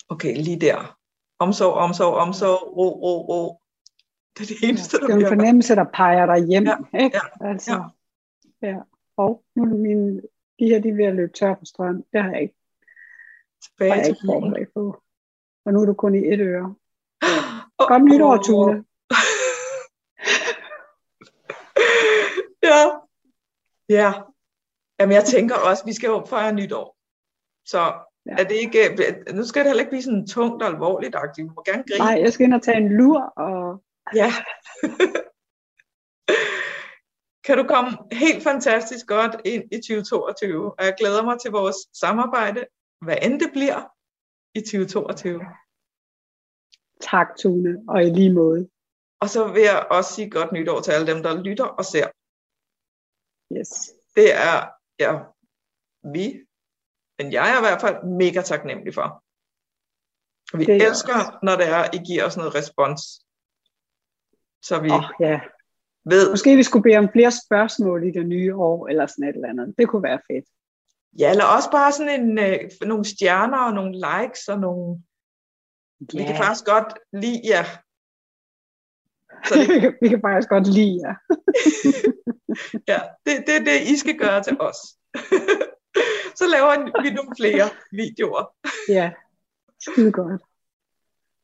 [0.08, 0.96] okay, lige der.
[1.38, 3.60] Omsorg, omsorg, omsorg, ro, ro, ro.
[4.38, 6.64] Det er det eneste, Det der er jo en fornemmelse, der peger dig hjem.
[6.64, 7.16] Ja, Ikke?
[7.16, 7.90] ja, Altså,
[8.62, 8.68] ja.
[8.68, 8.76] ja.
[9.16, 10.22] Og nu er mine,
[10.58, 12.04] de her, de er ved at løbe tør for strøm.
[12.12, 12.54] Det har jeg ikke,
[13.62, 15.02] Tilbage jeg til ikke forberedt på.
[15.64, 16.74] Og nu er du kun i et øre.
[17.80, 18.40] Åh, Godt nytår, åh.
[18.42, 18.72] Tune.
[22.68, 22.82] ja.
[23.88, 24.12] Ja.
[25.00, 26.96] Jamen, jeg tænker også, vi skal jo fejre nytår.
[27.66, 27.94] Så
[28.26, 28.32] Ja.
[28.38, 28.78] er det ikke,
[29.34, 31.42] nu skal det heller ikke blive sådan tungt og alvorligt -agtigt.
[31.42, 31.98] Vi må gerne grine.
[32.04, 33.82] Nej, jeg skal ind og tage en lur, og
[34.14, 34.30] Ja.
[37.46, 40.72] kan du komme helt fantastisk godt ind i 2022.
[40.78, 42.66] Og jeg glæder mig til vores samarbejde,
[43.00, 43.80] hvad end det bliver
[44.54, 45.40] i 2022.
[47.00, 48.68] tak, Tune, og i lige måde.
[49.20, 52.06] Og så vil jeg også sige godt nytår til alle dem, der lytter og ser.
[53.58, 53.70] Yes.
[54.16, 55.12] Det er ja,
[56.14, 56.24] vi,
[57.18, 59.24] men jeg er i hvert fald mega taknemmelig for.
[60.56, 63.00] Vi Det er elsker, når det er, I giver os noget respons.
[64.62, 65.40] Så vi oh, ja.
[66.04, 69.34] ved, Måske vi skulle bede om flere spørgsmål i det nye år, eller sådan et
[69.34, 69.74] eller andet.
[69.78, 70.44] Det kunne være fedt.
[71.18, 75.02] ja, eller også bare sådan en, øh, nogle stjerner og nogle likes og nogle,
[76.00, 77.64] vi kan faktisk godt lide jer.
[79.44, 81.14] Så det, vi, kan, vi kan faktisk godt lide jer.
[82.90, 84.76] ja, det, det er det, I skal gøre til os.
[86.38, 88.54] så laver vi nogle flere videoer
[88.88, 89.12] Ja,
[89.80, 90.42] skide godt.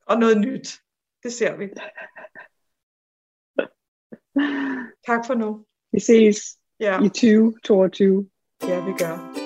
[0.06, 0.80] og noget nyt.
[1.22, 1.68] Det ser vi.
[5.06, 5.64] Tak for nu.
[5.92, 8.28] Vi ses Ja, i 2022.
[8.62, 9.44] ja vi gør.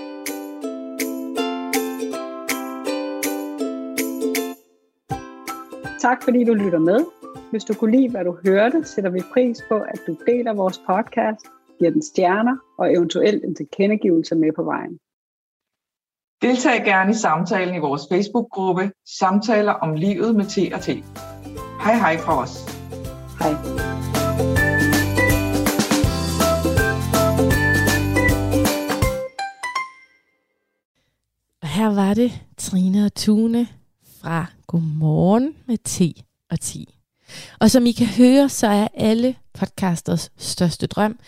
[6.01, 7.18] Tak fordi du lytter med.
[7.51, 10.79] Hvis du kunne lide, hvad du hørte, sætter vi pris på, at du deler vores
[10.79, 11.47] podcast,
[11.79, 14.99] giver den stjerner og eventuelt en tilkendegivelse med på vejen.
[16.43, 20.89] Deltag gerne i samtalen i vores Facebook-gruppe Samtaler om livet med T og T.
[21.85, 22.55] Hej hej fra os.
[23.39, 23.53] Hej.
[31.63, 33.69] Og her var det Trine og Tune
[34.21, 36.98] fra Godmorgen med T og 10.
[37.59, 41.19] Og som I kan høre, så er alle podcasters største drøm,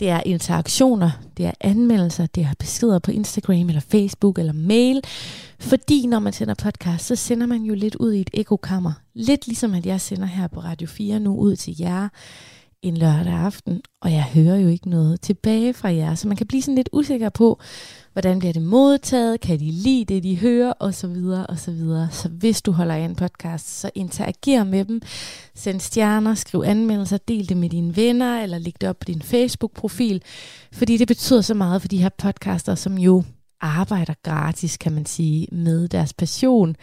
[0.00, 5.00] det er interaktioner, det er anmeldelser, det er beskeder på Instagram eller Facebook eller mail.
[5.58, 8.92] Fordi når man sender podcast, så sender man jo lidt ud i et ekokammer.
[9.14, 12.08] Lidt ligesom at jeg sender her på Radio 4 nu ud til jer.
[12.82, 16.46] en lørdag aften, og jeg hører jo ikke noget tilbage fra jer, så man kan
[16.46, 17.60] blive sådan lidt usikker på,
[18.14, 21.70] hvordan bliver det modtaget, kan de lide det, de hører, og så videre, og så
[21.70, 22.08] videre.
[22.10, 25.02] Så hvis du holder af en podcast, så interager med dem,
[25.54, 29.22] send stjerner, skriv anmeldelser, del det med dine venner, eller læg det op på din
[29.22, 30.22] Facebook-profil,
[30.72, 33.22] fordi det betyder så meget for de her podcaster, som jo
[33.60, 36.76] arbejder gratis, kan man sige, med deres passion,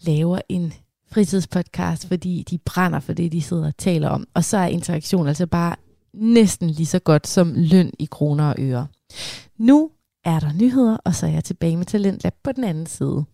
[0.00, 0.72] laver en
[1.12, 4.26] fritidspodcast, fordi de brænder for det, de sidder og taler om.
[4.34, 5.76] Og så er interaktion altså bare
[6.14, 8.86] næsten lige så godt som løn i kroner og øre.
[9.58, 9.90] Nu
[10.24, 13.24] er der nyheder, og så er jeg tilbage med Talentlab på den anden side.